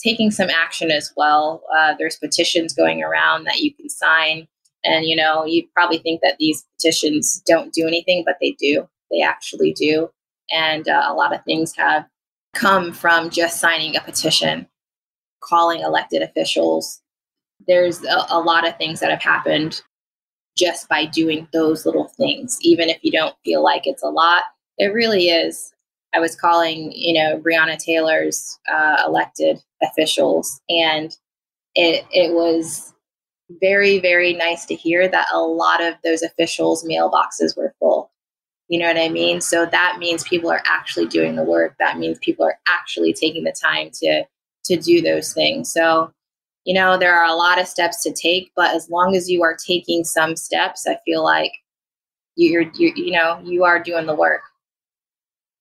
taking 0.03 0.31
some 0.31 0.49
action 0.49 0.91
as 0.91 1.13
well 1.15 1.63
uh, 1.77 1.93
there's 1.97 2.17
petitions 2.17 2.73
going 2.73 3.01
around 3.01 3.45
that 3.45 3.59
you 3.59 3.73
can 3.73 3.89
sign 3.89 4.47
and 4.83 5.05
you 5.05 5.15
know 5.15 5.45
you 5.45 5.65
probably 5.73 5.97
think 5.97 6.21
that 6.21 6.35
these 6.39 6.65
petitions 6.77 7.41
don't 7.45 7.73
do 7.73 7.87
anything 7.87 8.23
but 8.25 8.35
they 8.41 8.51
do 8.59 8.87
they 9.11 9.21
actually 9.21 9.73
do 9.73 10.09
and 10.51 10.87
uh, 10.87 11.05
a 11.07 11.13
lot 11.13 11.33
of 11.33 11.43
things 11.43 11.75
have 11.75 12.05
come 12.53 12.91
from 12.91 13.29
just 13.29 13.59
signing 13.59 13.95
a 13.95 14.01
petition 14.01 14.67
calling 15.41 15.81
elected 15.81 16.21
officials 16.21 17.01
there's 17.67 18.03
a, 18.03 18.25
a 18.29 18.39
lot 18.39 18.67
of 18.67 18.77
things 18.77 18.99
that 18.99 19.09
have 19.09 19.21
happened 19.21 19.81
just 20.55 20.87
by 20.87 21.05
doing 21.05 21.47
those 21.53 21.85
little 21.85 22.07
things, 22.09 22.57
even 22.61 22.89
if 22.89 22.99
you 23.01 23.11
don't 23.11 23.35
feel 23.43 23.63
like 23.63 23.83
it's 23.85 24.03
a 24.03 24.09
lot. 24.09 24.43
It 24.77 24.93
really 24.93 25.29
is. 25.29 25.73
I 26.13 26.19
was 26.19 26.35
calling, 26.35 26.91
you 26.93 27.13
know, 27.21 27.39
Breonna 27.39 27.77
Taylor's 27.77 28.59
uh, 28.71 29.03
elected 29.07 29.59
officials, 29.83 30.61
and 30.69 31.15
it 31.75 32.05
it 32.11 32.33
was 32.33 32.93
very 33.61 33.99
very 33.99 34.33
nice 34.33 34.65
to 34.67 34.75
hear 34.75 35.07
that 35.09 35.27
a 35.33 35.39
lot 35.39 35.83
of 35.83 35.95
those 36.03 36.23
officials' 36.23 36.85
mailboxes 36.85 37.57
were 37.57 37.75
full. 37.79 38.11
You 38.69 38.79
know 38.79 38.87
what 38.87 38.97
I 38.97 39.09
mean? 39.09 39.41
So 39.41 39.65
that 39.67 39.97
means 39.99 40.23
people 40.23 40.51
are 40.51 40.63
actually 40.65 41.07
doing 41.07 41.35
the 41.35 41.43
work. 41.43 41.75
That 41.79 41.97
means 41.99 42.19
people 42.19 42.45
are 42.45 42.59
actually 42.67 43.13
taking 43.13 43.43
the 43.43 43.53
time 43.53 43.91
to 44.01 44.23
to 44.65 44.77
do 44.77 45.01
those 45.01 45.33
things. 45.33 45.71
So 45.73 46.11
you 46.65 46.73
know, 46.73 46.97
there 46.97 47.15
are 47.15 47.25
a 47.25 47.35
lot 47.35 47.59
of 47.59 47.67
steps 47.67 48.03
to 48.03 48.13
take, 48.13 48.51
but 48.55 48.75
as 48.75 48.89
long 48.89 49.15
as 49.15 49.29
you 49.29 49.43
are 49.43 49.55
taking 49.67 50.03
some 50.05 50.35
steps, 50.37 50.87
I 50.87 50.97
feel 51.05 51.23
like 51.23 51.51
you're, 52.35 52.63
you 52.75 52.93
you 52.95 53.11
know, 53.11 53.39
you 53.43 53.63
are 53.63 53.81
doing 53.81 54.05
the 54.05 54.15
work. 54.15 54.41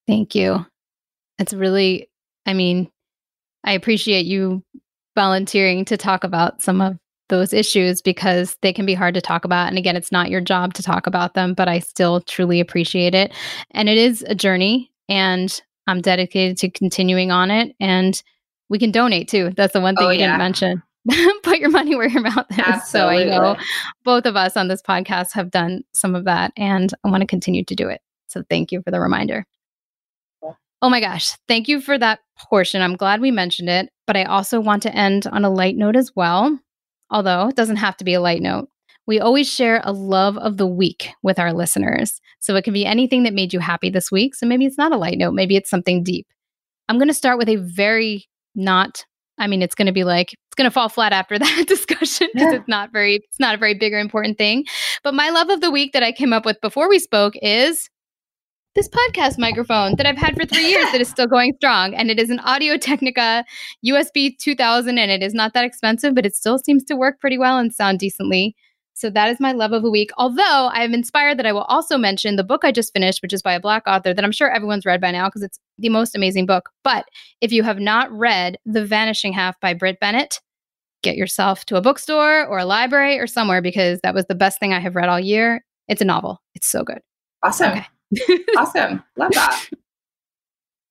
Thank 0.07 0.35
you. 0.35 0.65
It's 1.39 1.53
really, 1.53 2.09
I 2.45 2.53
mean, 2.53 2.89
I 3.63 3.73
appreciate 3.73 4.25
you 4.25 4.63
volunteering 5.15 5.85
to 5.85 5.97
talk 5.97 6.23
about 6.23 6.61
some 6.61 6.81
of 6.81 6.97
those 7.29 7.53
issues 7.53 8.01
because 8.01 8.57
they 8.61 8.73
can 8.73 8.85
be 8.85 8.93
hard 8.93 9.13
to 9.13 9.21
talk 9.21 9.45
about. 9.45 9.69
And 9.69 9.77
again, 9.77 9.95
it's 9.95 10.11
not 10.11 10.29
your 10.29 10.41
job 10.41 10.73
to 10.75 10.83
talk 10.83 11.07
about 11.07 11.33
them, 11.33 11.53
but 11.53 11.67
I 11.67 11.79
still 11.79 12.21
truly 12.21 12.59
appreciate 12.59 13.15
it. 13.15 13.33
And 13.71 13.89
it 13.89 13.97
is 13.97 14.23
a 14.27 14.35
journey, 14.35 14.91
and 15.07 15.61
I'm 15.87 16.01
dedicated 16.01 16.57
to 16.57 16.69
continuing 16.69 17.31
on 17.31 17.49
it. 17.49 17.75
And 17.79 18.21
we 18.69 18.77
can 18.77 18.91
donate 18.91 19.29
too. 19.29 19.51
That's 19.55 19.73
the 19.73 19.81
one 19.81 19.95
thing 19.95 20.07
oh, 20.07 20.09
you 20.09 20.19
yeah. 20.19 20.27
didn't 20.27 20.39
mention. 20.39 20.83
put 21.43 21.59
your 21.59 21.69
money 21.69 21.95
where 21.95 22.07
your 22.07 22.21
mouth 22.21 22.45
is. 22.49 22.59
Absolutely. 22.59 23.23
So 23.23 23.31
I 23.31 23.37
know 23.37 23.57
both 24.03 24.25
of 24.25 24.35
us 24.35 24.55
on 24.55 24.67
this 24.67 24.81
podcast 24.81 25.33
have 25.33 25.51
done 25.51 25.83
some 25.91 26.15
of 26.15 26.23
that 26.25 26.53
and 26.55 26.93
I 27.03 27.09
want 27.09 27.21
to 27.21 27.27
continue 27.27 27.65
to 27.65 27.75
do 27.75 27.89
it. 27.89 28.01
So 28.27 28.43
thank 28.49 28.71
you 28.71 28.81
for 28.81 28.91
the 28.91 29.01
reminder. 29.01 29.45
Oh 30.83 30.89
my 30.89 30.99
gosh. 30.99 31.31
Thank 31.47 31.69
you 31.69 31.79
for 31.79 31.97
that 31.97 32.19
portion. 32.37 32.81
I'm 32.81 32.97
glad 32.97 33.21
we 33.21 33.31
mentioned 33.31 33.69
it, 33.69 33.89
but 34.05 34.17
I 34.17 34.25
also 34.25 34.59
want 34.59 34.83
to 34.83 34.93
end 34.93 35.25
on 35.27 35.45
a 35.45 35.49
light 35.49 35.77
note 35.77 35.95
as 35.95 36.11
well. 36.13 36.59
Although 37.09 37.47
it 37.47 37.55
doesn't 37.55 37.77
have 37.77 37.95
to 37.97 38.03
be 38.03 38.13
a 38.13 38.19
light 38.19 38.41
note. 38.41 38.67
We 39.07 39.21
always 39.21 39.49
share 39.49 39.81
a 39.85 39.93
love 39.93 40.37
of 40.37 40.57
the 40.57 40.67
week 40.67 41.09
with 41.23 41.39
our 41.39 41.53
listeners. 41.53 42.19
So 42.39 42.57
it 42.57 42.63
can 42.63 42.73
be 42.73 42.85
anything 42.85 43.23
that 43.23 43.33
made 43.33 43.53
you 43.53 43.59
happy 43.59 43.89
this 43.89 44.11
week. 44.11 44.35
So 44.35 44.45
maybe 44.45 44.65
it's 44.65 44.77
not 44.77 44.91
a 44.91 44.97
light 44.97 45.17
note, 45.17 45.31
maybe 45.31 45.55
it's 45.55 45.69
something 45.69 46.03
deep. 46.03 46.27
I'm 46.89 46.97
going 46.97 47.07
to 47.07 47.13
start 47.13 47.37
with 47.37 47.47
a 47.47 47.55
very 47.55 48.27
not 48.53 49.05
I 49.39 49.47
mean, 49.47 49.63
it's 49.63 49.73
going 49.73 49.87
to 49.87 49.93
be 49.93 50.03
like, 50.03 50.33
it's 50.33 50.55
going 50.55 50.69
to 50.69 50.71
fall 50.71 50.89
flat 50.89 51.11
after 51.11 51.39
that 51.39 51.65
discussion 51.67 52.27
because 52.33 52.51
yeah. 52.51 52.59
it's 52.59 52.67
not 52.67 52.91
very, 52.91 53.15
it's 53.15 53.39
not 53.39 53.55
a 53.55 53.57
very 53.57 53.73
big 53.73 53.91
or 53.91 53.97
important 53.97 54.37
thing. 54.37 54.65
But 55.03 55.15
my 55.15 55.31
love 55.31 55.49
of 55.49 55.59
the 55.59 55.71
week 55.71 55.93
that 55.93 56.03
I 56.03 56.11
came 56.11 56.33
up 56.33 56.45
with 56.45 56.61
before 56.61 56.87
we 56.87 56.99
spoke 56.99 57.33
is 57.41 57.89
this 58.75 58.89
podcast 58.89 59.37
microphone 59.37 59.95
that 59.97 60.05
I've 60.05 60.17
had 60.17 60.35
for 60.35 60.45
three 60.45 60.67
years 60.67 60.91
that 60.91 61.01
is 61.01 61.07
still 61.07 61.27
going 61.27 61.53
strong. 61.57 61.93
And 61.93 62.09
it 62.09 62.19
is 62.19 62.29
an 62.29 62.39
Audio 62.39 62.77
Technica 62.77 63.45
USB 63.85 64.37
2000, 64.37 64.97
and 64.97 65.11
it 65.11 65.21
is 65.21 65.33
not 65.33 65.53
that 65.53 65.65
expensive, 65.65 66.15
but 66.15 66.25
it 66.25 66.35
still 66.35 66.57
seems 66.57 66.83
to 66.85 66.95
work 66.95 67.19
pretty 67.19 67.37
well 67.37 67.57
and 67.57 67.73
sound 67.73 67.99
decently. 67.99 68.55
So 68.95 69.09
that 69.09 69.29
is 69.29 69.39
my 69.39 69.51
love 69.51 69.73
of 69.73 69.83
the 69.83 69.91
week. 69.91 70.11
Although 70.17 70.69
I 70.71 70.83
am 70.83 70.93
inspired 70.93 71.37
that 71.37 71.45
I 71.45 71.51
will 71.51 71.63
also 71.63 71.97
mention 71.97 72.35
the 72.35 72.43
book 72.43 72.63
I 72.63 72.71
just 72.71 72.93
finished, 72.93 73.21
which 73.21 73.33
is 73.33 73.41
by 73.41 73.53
a 73.53 73.59
black 73.59 73.83
author 73.87 74.13
that 74.13 74.23
I'm 74.23 74.31
sure 74.31 74.51
everyone's 74.51 74.85
read 74.85 75.01
by 75.01 75.11
now 75.11 75.27
because 75.27 75.43
it's 75.43 75.59
the 75.77 75.89
most 75.89 76.15
amazing 76.15 76.45
book. 76.45 76.69
But 76.83 77.05
if 77.41 77.51
you 77.51 77.63
have 77.63 77.79
not 77.79 78.11
read 78.11 78.57
The 78.65 78.85
Vanishing 78.85 79.33
Half 79.33 79.59
by 79.59 79.73
Brit 79.73 79.99
Bennett, 79.99 80.39
get 81.01 81.15
yourself 81.15 81.65
to 81.65 81.75
a 81.75 81.81
bookstore 81.81 82.45
or 82.45 82.59
a 82.59 82.65
library 82.65 83.19
or 83.19 83.27
somewhere 83.27 83.61
because 83.61 83.99
that 84.03 84.13
was 84.13 84.25
the 84.27 84.35
best 84.35 84.59
thing 84.59 84.73
I 84.73 84.79
have 84.79 84.95
read 84.95 85.09
all 85.09 85.19
year. 85.19 85.63
It's 85.87 86.01
a 86.01 86.05
novel. 86.05 86.41
It's 86.55 86.67
so 86.67 86.83
good. 86.83 86.99
Awesome. 87.43 87.71
Okay. 87.71 87.85
awesome. 88.57 89.03
Love 89.17 89.31
that. 89.33 89.69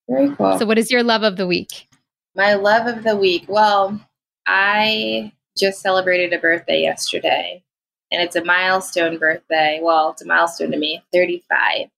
Very 0.09 0.35
cool. 0.37 0.59
So 0.59 0.67
what 0.67 0.79
is 0.79 0.91
your 0.91 1.03
love 1.03 1.23
of 1.23 1.37
the 1.37 1.47
week? 1.47 1.89
My 2.35 2.55
love 2.55 2.87
of 2.87 3.05
the 3.05 3.17
week. 3.17 3.45
Well, 3.49 4.01
I 4.47 5.33
just 5.57 5.81
celebrated 5.81 6.33
a 6.33 6.39
birthday 6.39 6.83
yesterday, 6.83 7.63
and 8.11 8.23
it's 8.23 8.37
a 8.37 8.45
milestone 8.45 9.19
birthday. 9.19 9.81
Well, 9.83 10.11
it's 10.11 10.23
a 10.23 10.27
milestone 10.27 10.71
to 10.73 10.79
me 10.79 11.03
35. 11.13 11.89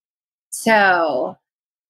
So 0.50 1.36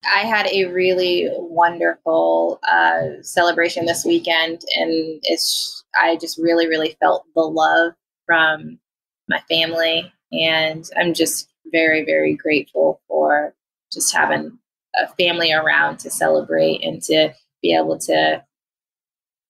I 0.05 0.20
had 0.20 0.47
a 0.47 0.66
really 0.66 1.29
wonderful 1.33 2.61
uh, 2.62 3.23
celebration 3.23 3.87
this 3.87 4.05
weekend, 4.05 4.62
and 4.77 5.20
it's 5.23 5.85
I 5.94 6.16
just 6.16 6.38
really, 6.38 6.66
really 6.66 6.97
felt 7.01 7.25
the 7.35 7.42
love 7.42 7.92
from 8.27 8.79
my 9.29 9.40
family, 9.49 10.12
and 10.33 10.85
I'm 10.97 11.14
just 11.14 11.49
very, 11.72 12.05
very 12.05 12.35
grateful 12.35 13.00
for 13.09 13.55
just 13.92 14.14
having 14.14 14.59
a 14.96 15.09
family 15.14 15.53
around 15.53 15.98
to 15.98 16.11
celebrate 16.11 16.83
and 16.83 17.03
to 17.03 17.33
be 17.62 17.74
able 17.74 17.98
to 17.98 18.44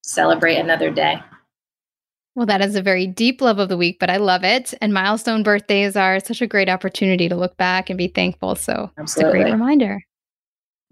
celebrate 0.02 0.56
another 0.56 0.90
day. 0.90 1.20
Well, 2.34 2.46
that 2.46 2.60
is 2.60 2.74
a 2.74 2.82
very 2.82 3.06
deep 3.06 3.40
love 3.40 3.58
of 3.58 3.68
the 3.68 3.76
week, 3.76 3.98
but 4.00 4.10
I 4.10 4.16
love 4.16 4.42
it. 4.42 4.74
And 4.80 4.92
milestone 4.92 5.42
birthdays 5.42 5.96
are 5.96 6.18
such 6.18 6.42
a 6.42 6.46
great 6.46 6.68
opportunity 6.68 7.28
to 7.28 7.36
look 7.36 7.56
back 7.56 7.90
and 7.90 7.96
be 7.96 8.08
thankful. 8.08 8.56
So 8.56 8.90
Absolutely. 8.98 9.40
it's 9.40 9.44
a 9.44 9.44
great 9.44 9.52
reminder. 9.52 10.00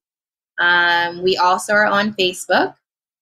Um, 0.59 1.23
we 1.23 1.37
also 1.37 1.73
are 1.73 1.85
on 1.85 2.13
Facebook, 2.13 2.75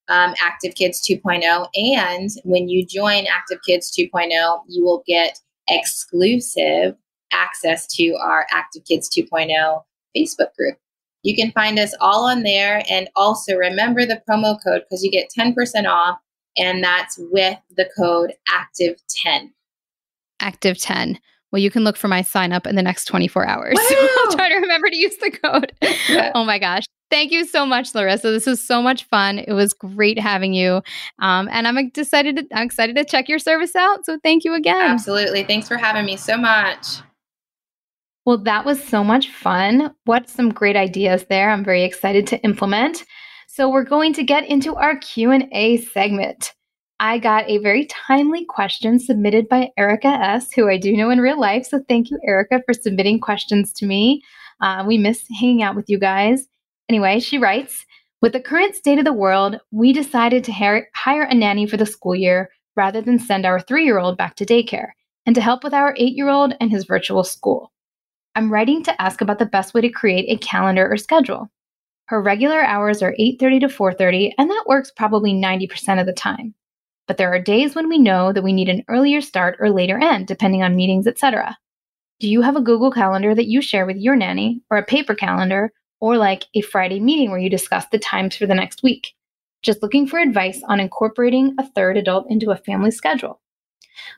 um, 0.08 0.34
Active 0.40 0.74
Kids 0.74 1.06
2.0. 1.08 1.68
And 1.74 2.30
when 2.44 2.68
you 2.68 2.84
join 2.84 3.26
Active 3.26 3.58
Kids 3.66 3.94
2.0, 3.96 4.62
you 4.68 4.84
will 4.84 5.02
get 5.06 5.38
exclusive 5.68 6.96
access 7.32 7.86
to 7.86 8.14
our 8.22 8.46
Active 8.50 8.84
Kids 8.84 9.08
2.0 9.08 9.82
Facebook 10.16 10.54
group. 10.58 10.76
You 11.22 11.36
can 11.36 11.52
find 11.52 11.78
us 11.78 11.94
all 12.00 12.24
on 12.24 12.42
there. 12.42 12.82
And 12.90 13.08
also 13.16 13.54
remember 13.56 14.04
the 14.04 14.22
promo 14.28 14.58
code 14.62 14.82
because 14.82 15.02
you 15.02 15.10
get 15.10 15.30
10% 15.36 15.54
off, 15.88 16.18
and 16.58 16.82
that's 16.82 17.18
with 17.30 17.58
the 17.76 17.88
code 17.96 18.34
ACTIVE10. 18.50 19.52
Active 20.40 20.78
10. 20.78 21.20
Well, 21.52 21.60
you 21.60 21.70
can 21.70 21.84
look 21.84 21.96
for 21.96 22.08
my 22.08 22.22
sign 22.22 22.52
up 22.52 22.66
in 22.66 22.76
the 22.76 22.82
next 22.82 23.04
24 23.04 23.46
hours. 23.46 23.78
So 23.92 24.08
I'll 24.24 24.32
try 24.32 24.48
to 24.48 24.56
remember 24.56 24.88
to 24.88 24.96
use 24.96 25.16
the 25.16 25.30
code. 25.30 25.72
Yeah. 26.08 26.32
Oh 26.34 26.44
my 26.44 26.58
gosh. 26.58 26.84
Thank 27.10 27.30
you 27.30 27.44
so 27.44 27.66
much, 27.66 27.94
Larissa. 27.94 28.30
This 28.30 28.46
was 28.46 28.66
so 28.66 28.80
much 28.80 29.04
fun. 29.04 29.38
It 29.38 29.52
was 29.52 29.74
great 29.74 30.18
having 30.18 30.54
you. 30.54 30.82
Um, 31.18 31.48
and 31.52 31.68
I'm 31.68 31.76
excited 31.76 32.36
to, 32.36 32.46
I'm 32.54 32.64
excited 32.64 32.96
to 32.96 33.04
check 33.04 33.28
your 33.28 33.38
service 33.38 33.76
out. 33.76 34.06
So 34.06 34.18
thank 34.22 34.44
you 34.44 34.54
again. 34.54 34.80
Absolutely. 34.80 35.44
Thanks 35.44 35.68
for 35.68 35.76
having 35.76 36.06
me 36.06 36.16
so 36.16 36.38
much. 36.38 36.86
Well, 38.24 38.38
that 38.38 38.64
was 38.64 38.82
so 38.82 39.04
much 39.04 39.30
fun. 39.30 39.94
What 40.04 40.30
some 40.30 40.50
great 40.50 40.76
ideas 40.76 41.26
there. 41.28 41.50
I'm 41.50 41.64
very 41.64 41.84
excited 41.84 42.26
to 42.28 42.38
implement. 42.42 43.04
So 43.48 43.68
we're 43.68 43.84
going 43.84 44.14
to 44.14 44.22
get 44.22 44.46
into 44.48 44.74
our 44.76 44.96
Q&A 44.96 45.76
segment. 45.78 46.54
I 47.02 47.18
got 47.18 47.48
a 47.48 47.58
very 47.58 47.86
timely 47.86 48.44
question 48.44 49.00
submitted 49.00 49.48
by 49.48 49.70
Erica 49.76 50.06
S., 50.06 50.52
who 50.52 50.68
I 50.68 50.76
do 50.76 50.96
know 50.96 51.10
in 51.10 51.20
real 51.20 51.38
life. 51.38 51.66
So 51.66 51.80
thank 51.88 52.12
you, 52.12 52.18
Erica, 52.24 52.62
for 52.64 52.72
submitting 52.72 53.18
questions 53.18 53.72
to 53.72 53.86
me. 53.86 54.22
Uh, 54.60 54.84
we 54.86 54.98
miss 54.98 55.24
hanging 55.40 55.64
out 55.64 55.74
with 55.74 55.90
you 55.90 55.98
guys. 55.98 56.46
Anyway, 56.88 57.18
she 57.18 57.38
writes 57.38 57.84
With 58.20 58.34
the 58.34 58.40
current 58.40 58.76
state 58.76 59.00
of 59.00 59.04
the 59.04 59.12
world, 59.12 59.58
we 59.72 59.92
decided 59.92 60.44
to 60.44 60.52
hire, 60.52 61.22
a 61.24 61.34
nanny 61.34 61.66
for 61.66 61.76
the 61.76 61.86
school 61.86 62.14
year 62.14 62.50
rather 62.76 63.00
than 63.00 63.18
send 63.18 63.44
our 63.44 63.58
three 63.58 63.84
year 63.84 63.98
old 63.98 64.16
back 64.16 64.36
to 64.36 64.46
daycare 64.46 64.90
and 65.26 65.34
to 65.34 65.40
help 65.40 65.64
with 65.64 65.74
our 65.74 65.96
eight 65.98 66.14
year 66.14 66.28
old 66.28 66.54
and 66.60 66.70
his 66.70 66.84
virtual 66.84 67.24
school. 67.24 67.72
I'm 68.36 68.52
writing 68.52 68.80
to 68.84 69.02
ask 69.02 69.20
about 69.20 69.40
the 69.40 69.46
best 69.46 69.74
way 69.74 69.80
to 69.80 69.88
create 69.88 70.26
a 70.28 70.38
calendar 70.38 70.88
or 70.88 70.96
schedule. 70.96 71.50
Her 72.06 72.22
regular 72.22 72.62
hours 72.62 73.02
are 73.02 73.16
8:30 73.18 73.58
to 73.58 73.66
4:30 73.66 74.34
and 74.38 74.48
that 74.48 74.66
works 74.68 74.92
probably 74.92 75.32
90% 75.32 75.98
of 75.98 76.06
the 76.06 76.12
time 76.12 76.54
but 77.12 77.18
there 77.18 77.34
are 77.34 77.38
days 77.38 77.74
when 77.74 77.90
we 77.90 77.98
know 77.98 78.32
that 78.32 78.42
we 78.42 78.54
need 78.54 78.70
an 78.70 78.82
earlier 78.88 79.20
start 79.20 79.58
or 79.60 79.68
later 79.68 79.98
end, 79.98 80.26
depending 80.26 80.62
on 80.62 80.74
meetings, 80.74 81.06
etc. 81.06 81.58
Do 82.20 82.26
you 82.26 82.40
have 82.40 82.56
a 82.56 82.62
Google 82.62 82.90
Calendar 82.90 83.34
that 83.34 83.48
you 83.48 83.60
share 83.60 83.84
with 83.84 83.98
your 83.98 84.16
nanny, 84.16 84.62
or 84.70 84.78
a 84.78 84.82
paper 84.82 85.14
calendar, 85.14 85.74
or 86.00 86.16
like 86.16 86.46
a 86.54 86.62
Friday 86.62 87.00
meeting 87.00 87.30
where 87.30 87.38
you 87.38 87.50
discuss 87.50 87.84
the 87.92 87.98
times 87.98 88.34
for 88.34 88.46
the 88.46 88.54
next 88.54 88.82
week? 88.82 89.08
Just 89.60 89.82
looking 89.82 90.06
for 90.06 90.18
advice 90.20 90.62
on 90.68 90.80
incorporating 90.80 91.54
a 91.58 91.68
third 91.72 91.98
adult 91.98 92.30
into 92.30 92.50
a 92.50 92.56
family 92.56 92.90
schedule. 92.90 93.42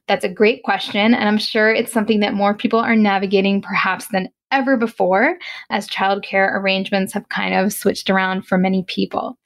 That's 0.07 0.25
a 0.25 0.29
great 0.29 0.63
question, 0.63 1.15
and 1.15 1.29
I'm 1.29 1.39
sure 1.39 1.75
it's 1.75 1.91
something 1.91 2.21
that 2.21 2.35
more 2.35 2.55
people 2.55 2.79
are 2.79 2.95
navigating 2.95 3.61
perhaps 3.61 4.07
than 4.13 4.29
ever 4.53 4.77
before, 4.77 5.37
as 5.69 5.89
childcare 5.89 6.55
arrangements 6.55 7.13
have 7.13 7.29
kind 7.29 7.57
of 7.57 7.73
switched 7.73 8.09
around 8.09 8.47
for 8.47 8.57
many 8.57 8.85
people. 8.85 9.37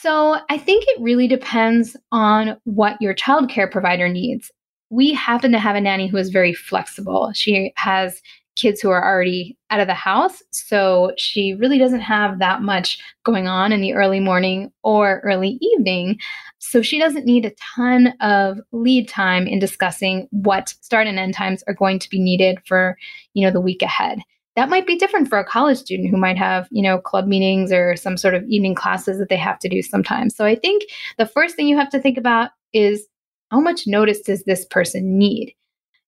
So 0.00 0.38
I 0.50 0.58
think 0.58 0.84
it 0.86 1.00
really 1.00 1.28
depends 1.28 1.96
on 2.10 2.56
what 2.64 3.00
your 3.00 3.14
childcare 3.14 3.70
provider 3.70 4.08
needs. 4.08 4.50
We 4.90 5.12
happen 5.12 5.52
to 5.52 5.58
have 5.58 5.76
a 5.76 5.80
nanny 5.80 6.08
who 6.08 6.16
is 6.16 6.30
very 6.30 6.52
flexible. 6.52 7.32
She 7.34 7.72
has 7.76 8.20
kids 8.56 8.80
who 8.80 8.90
are 8.90 9.04
already 9.04 9.56
out 9.70 9.80
of 9.80 9.86
the 9.86 9.94
house. 9.94 10.42
So 10.50 11.12
she 11.16 11.54
really 11.54 11.78
doesn't 11.78 12.00
have 12.00 12.38
that 12.38 12.62
much 12.62 12.98
going 13.24 13.46
on 13.46 13.72
in 13.72 13.80
the 13.80 13.94
early 13.94 14.20
morning 14.20 14.72
or 14.82 15.20
early 15.24 15.58
evening. 15.60 16.18
So 16.58 16.82
she 16.82 16.98
doesn't 16.98 17.26
need 17.26 17.46
a 17.46 17.54
ton 17.76 18.14
of 18.20 18.58
lead 18.72 19.08
time 19.08 19.46
in 19.46 19.58
discussing 19.58 20.28
what 20.30 20.68
start 20.68 21.06
and 21.06 21.18
end 21.18 21.34
times 21.34 21.64
are 21.66 21.74
going 21.74 21.98
to 22.00 22.10
be 22.10 22.20
needed 22.20 22.58
for, 22.66 22.96
you 23.32 23.44
know, 23.44 23.52
the 23.52 23.60
week 23.60 23.82
ahead 23.82 24.18
that 24.56 24.68
might 24.68 24.86
be 24.86 24.96
different 24.96 25.28
for 25.28 25.38
a 25.38 25.44
college 25.44 25.78
student 25.78 26.10
who 26.10 26.16
might 26.16 26.38
have, 26.38 26.68
you 26.70 26.82
know, 26.82 26.98
club 26.98 27.26
meetings 27.26 27.72
or 27.72 27.96
some 27.96 28.16
sort 28.16 28.34
of 28.34 28.44
evening 28.44 28.74
classes 28.74 29.18
that 29.18 29.28
they 29.28 29.36
have 29.36 29.58
to 29.60 29.68
do 29.68 29.82
sometimes. 29.82 30.36
So 30.36 30.44
I 30.44 30.54
think 30.54 30.84
the 31.18 31.26
first 31.26 31.56
thing 31.56 31.66
you 31.66 31.76
have 31.76 31.90
to 31.90 32.00
think 32.00 32.16
about 32.16 32.50
is 32.72 33.06
how 33.50 33.60
much 33.60 33.86
notice 33.86 34.20
does 34.20 34.44
this 34.44 34.64
person 34.66 35.18
need? 35.18 35.54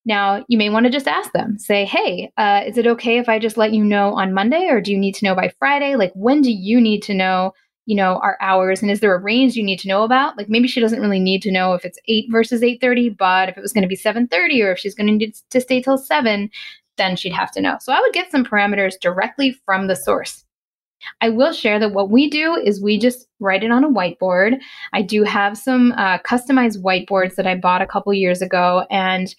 Now, 0.04 0.44
you 0.48 0.56
may 0.56 0.70
want 0.70 0.87
to 0.87 0.92
just 0.92 1.09
ask 1.09 1.32
them, 1.32 1.59
say, 1.59 1.85
hey, 1.85 2.30
uh, 2.37 2.62
is 2.64 2.78
it 2.78 2.87
okay 2.87 3.18
if 3.18 3.28
I 3.28 3.40
just 3.40 3.56
let 3.56 3.72
you 3.72 3.85
know 3.85 4.14
on 4.14 4.32
Monday 4.32 4.68
or 4.68 4.80
do 4.80 4.92
you 4.92 4.98
need 4.98 5.16
to 5.16 5.24
know 5.24 5.35
by 5.35 5.52
Friday? 5.59 5.96
Like, 5.96 6.12
when 6.14 6.42
do 6.42 6.52
you 6.52 6.80
need 6.80 7.02
to 7.02 7.14
know, 7.14 7.52
you 7.87 7.96
know, 7.96 8.20
our 8.22 8.38
hours? 8.40 8.82
And 8.82 8.90
is 8.90 9.00
there 9.00 9.14
a 9.14 9.20
range 9.20 9.56
you 9.56 9.64
need 9.64 9.80
to 9.80 9.88
know 9.88 10.04
about? 10.04 10.37
Like, 10.37 10.48
maybe 10.48 10.68
she 10.68 10.80
doesn't 10.80 11.00
really 11.00 11.18
need 11.18 11.42
to 11.42 11.50
know 11.50 11.74
if 11.74 11.85
it's 11.85 11.98
8 12.06 12.26
versus 12.30 12.62
8.30, 12.62 13.16
but 13.16 13.48
if 13.48 13.59
it 13.59 13.61
was 13.61 13.72
going 13.72 13.82
to 13.82 13.88
be 13.88 13.96
7.30 13.96 14.64
or 14.64 14.70
if 14.70 14.78
she's 14.78 14.94
going 14.94 15.09
to 15.09 15.12
need 15.12 15.35
to 15.50 15.61
stay 15.61 15.82
till 15.82 15.98
7, 15.98 16.50
then 16.96 17.16
she'd 17.16 17.32
have 17.32 17.52
to 17.52 17.61
know. 17.61 17.76
So 17.80 17.92
I 17.92 18.00
would 18.00 18.12
get 18.12 18.30
some 18.30 18.44
parameters 18.44 18.94
directly 19.00 19.56
from 19.64 19.87
the 19.87 19.96
source. 19.96 20.44
I 21.20 21.28
will 21.28 21.52
share 21.52 21.78
that 21.78 21.92
what 21.92 22.11
we 22.11 22.28
do 22.28 22.54
is 22.54 22.82
we 22.82 22.98
just 22.98 23.28
write 23.38 23.62
it 23.62 23.70
on 23.70 23.85
a 23.85 23.90
whiteboard. 23.90 24.59
I 24.92 25.02
do 25.02 25.22
have 25.24 25.59
some 25.59 25.92
uh, 25.92 26.18
customized 26.18 26.82
whiteboards 26.82 27.35
that 27.37 27.46
I 27.46 27.54
bought 27.54 27.82
a 27.82 27.87
couple 27.87 28.12
years 28.14 28.42
ago, 28.42 28.87
and 28.90 29.35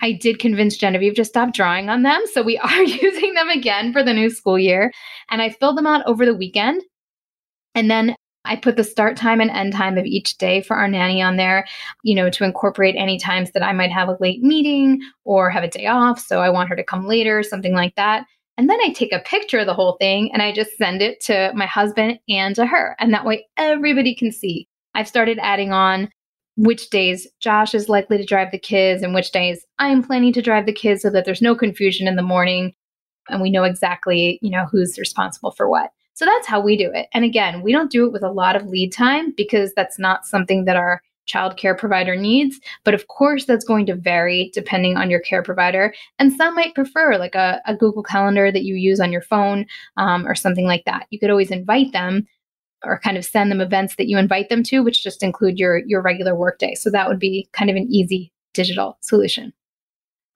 I 0.00 0.12
did 0.12 0.38
convince 0.38 0.76
Genevieve 0.76 1.14
to 1.14 1.24
stop 1.24 1.52
drawing 1.52 1.88
on 1.88 2.02
them. 2.02 2.22
So 2.32 2.42
we 2.42 2.56
are 2.62 2.82
using 2.82 3.34
them 3.34 3.48
again 3.48 3.92
for 3.92 4.02
the 4.02 4.14
new 4.14 4.30
school 4.30 4.58
year. 4.58 4.92
And 5.30 5.42
I 5.42 5.50
filled 5.50 5.76
them 5.76 5.86
out 5.86 6.06
over 6.06 6.24
the 6.24 6.34
weekend. 6.34 6.82
And 7.74 7.90
then 7.90 8.16
I 8.48 8.56
put 8.56 8.76
the 8.76 8.84
start 8.84 9.16
time 9.16 9.40
and 9.40 9.50
end 9.50 9.74
time 9.74 9.98
of 9.98 10.06
each 10.06 10.38
day 10.38 10.62
for 10.62 10.76
our 10.76 10.88
nanny 10.88 11.22
on 11.22 11.36
there, 11.36 11.66
you 12.02 12.14
know, 12.14 12.30
to 12.30 12.44
incorporate 12.44 12.96
any 12.96 13.18
times 13.18 13.52
that 13.52 13.62
I 13.62 13.72
might 13.72 13.92
have 13.92 14.08
a 14.08 14.16
late 14.20 14.42
meeting 14.42 15.00
or 15.24 15.50
have 15.50 15.62
a 15.62 15.68
day 15.68 15.86
off. 15.86 16.18
So 16.18 16.40
I 16.40 16.48
want 16.48 16.68
her 16.70 16.76
to 16.76 16.82
come 16.82 17.06
later, 17.06 17.42
something 17.42 17.74
like 17.74 17.94
that. 17.96 18.24
And 18.56 18.68
then 18.68 18.80
I 18.82 18.88
take 18.88 19.12
a 19.12 19.20
picture 19.20 19.60
of 19.60 19.66
the 19.66 19.74
whole 19.74 19.96
thing 20.00 20.32
and 20.32 20.42
I 20.42 20.50
just 20.52 20.76
send 20.76 21.00
it 21.02 21.20
to 21.26 21.52
my 21.54 21.66
husband 21.66 22.18
and 22.28 22.56
to 22.56 22.66
her. 22.66 22.96
And 22.98 23.14
that 23.14 23.24
way 23.24 23.46
everybody 23.56 24.14
can 24.16 24.32
see. 24.32 24.66
I've 24.94 25.06
started 25.06 25.38
adding 25.40 25.72
on 25.72 26.08
which 26.56 26.90
days 26.90 27.28
Josh 27.38 27.72
is 27.72 27.88
likely 27.88 28.16
to 28.16 28.24
drive 28.24 28.50
the 28.50 28.58
kids 28.58 29.02
and 29.02 29.14
which 29.14 29.30
days 29.30 29.64
I'm 29.78 30.02
planning 30.02 30.32
to 30.32 30.42
drive 30.42 30.66
the 30.66 30.72
kids 30.72 31.02
so 31.02 31.10
that 31.10 31.24
there's 31.24 31.40
no 31.40 31.54
confusion 31.54 32.08
in 32.08 32.16
the 32.16 32.22
morning 32.22 32.74
and 33.28 33.40
we 33.40 33.50
know 33.50 33.62
exactly, 33.62 34.40
you 34.42 34.50
know, 34.50 34.66
who's 34.66 34.98
responsible 34.98 35.52
for 35.52 35.68
what. 35.68 35.90
So 36.18 36.24
that's 36.24 36.48
how 36.48 36.60
we 36.60 36.76
do 36.76 36.90
it. 36.92 37.06
And 37.14 37.24
again, 37.24 37.62
we 37.62 37.70
don't 37.70 37.92
do 37.92 38.04
it 38.04 38.12
with 38.12 38.24
a 38.24 38.32
lot 38.32 38.56
of 38.56 38.66
lead 38.66 38.92
time 38.92 39.32
because 39.36 39.72
that's 39.74 40.00
not 40.00 40.26
something 40.26 40.64
that 40.64 40.74
our 40.74 41.00
child 41.26 41.56
care 41.56 41.76
provider 41.76 42.16
needs. 42.16 42.58
But 42.82 42.94
of 42.94 43.06
course, 43.06 43.44
that's 43.44 43.64
going 43.64 43.86
to 43.86 43.94
vary 43.94 44.50
depending 44.52 44.96
on 44.96 45.10
your 45.10 45.20
care 45.20 45.44
provider. 45.44 45.94
And 46.18 46.32
some 46.32 46.56
might 46.56 46.74
prefer 46.74 47.18
like 47.18 47.36
a, 47.36 47.62
a 47.66 47.76
Google 47.76 48.02
Calendar 48.02 48.50
that 48.50 48.64
you 48.64 48.74
use 48.74 48.98
on 48.98 49.12
your 49.12 49.22
phone 49.22 49.64
um, 49.96 50.26
or 50.26 50.34
something 50.34 50.66
like 50.66 50.84
that. 50.86 51.06
You 51.10 51.20
could 51.20 51.30
always 51.30 51.52
invite 51.52 51.92
them 51.92 52.26
or 52.84 52.98
kind 52.98 53.16
of 53.16 53.24
send 53.24 53.52
them 53.52 53.60
events 53.60 53.94
that 53.94 54.08
you 54.08 54.18
invite 54.18 54.48
them 54.48 54.64
to, 54.64 54.80
which 54.80 55.04
just 55.04 55.22
include 55.22 55.56
your 55.56 55.78
your 55.86 56.02
regular 56.02 56.34
workday. 56.34 56.74
So 56.74 56.90
that 56.90 57.08
would 57.08 57.20
be 57.20 57.48
kind 57.52 57.70
of 57.70 57.76
an 57.76 57.86
easy 57.88 58.32
digital 58.54 58.98
solution. 59.02 59.52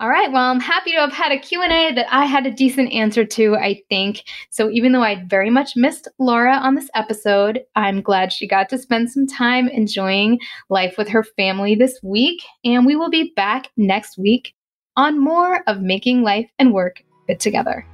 All 0.01 0.09
right, 0.09 0.33
well, 0.33 0.51
I'm 0.51 0.59
happy 0.59 0.91
to 0.93 0.99
have 0.99 1.13
had 1.13 1.31
a 1.31 1.39
Q&A 1.39 1.93
that 1.95 2.07
I 2.11 2.25
had 2.25 2.45
a 2.45 2.51
decent 2.51 2.93
answer 2.93 3.25
to, 3.25 3.55
I 3.55 3.83
think. 3.89 4.25
So 4.51 4.69
even 4.71 4.91
though 4.91 5.03
I 5.03 5.25
very 5.29 5.49
much 5.49 5.77
missed 5.77 6.09
Laura 6.19 6.57
on 6.57 6.75
this 6.75 6.91
episode, 6.95 7.61
I'm 7.77 8.01
glad 8.01 8.33
she 8.33 8.49
got 8.49 8.69
to 8.71 8.79
spend 8.79 9.13
some 9.13 9.29
time 9.29 9.69
enjoying 9.69 10.41
life 10.71 10.95
with 10.99 11.09
her 11.09 11.23
family 11.23 11.77
this 11.77 12.01
week, 12.03 12.43
and 12.65 12.85
we 12.85 12.97
will 12.97 13.11
be 13.11 13.33
back 13.37 13.71
next 13.77 14.19
week 14.19 14.55
on 14.97 15.23
more 15.23 15.63
of 15.69 15.81
making 15.81 16.23
life 16.23 16.51
and 16.59 16.73
work 16.73 17.05
fit 17.29 17.39
together. 17.39 17.87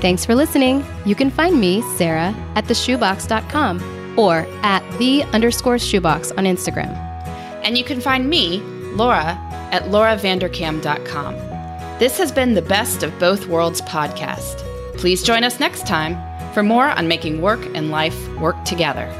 Thanks 0.00 0.24
for 0.24 0.34
listening. 0.34 0.84
You 1.06 1.14
can 1.14 1.30
find 1.30 1.58
me, 1.58 1.82
Sarah, 1.96 2.34
at 2.54 2.66
theshoebox.com 2.66 4.18
or 4.18 4.46
at 4.62 4.98
the 4.98 5.22
underscore 5.32 5.78
shoebox 5.78 6.30
on 6.32 6.44
Instagram. 6.44 6.94
And 7.64 7.78
you 7.78 7.84
can 7.84 8.00
find 8.00 8.28
me, 8.28 8.62
Laura, 8.94 9.38
at 9.72 9.84
lauravanderkam.com. 9.84 11.34
This 11.98 12.18
has 12.18 12.32
been 12.32 12.54
the 12.54 12.62
Best 12.62 13.02
of 13.02 13.16
Both 13.18 13.46
Worlds 13.46 13.80
podcast. 13.82 14.58
Please 14.96 15.22
join 15.22 15.44
us 15.44 15.60
next 15.60 15.86
time 15.86 16.16
for 16.52 16.62
more 16.62 16.88
on 16.88 17.08
making 17.08 17.40
work 17.40 17.64
and 17.74 17.90
life 17.90 18.28
work 18.38 18.64
together. 18.64 19.12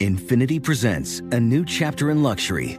Infiniti 0.00 0.62
presents 0.62 1.20
a 1.20 1.40
new 1.40 1.64
chapter 1.64 2.10
in 2.10 2.22
luxury 2.22 2.78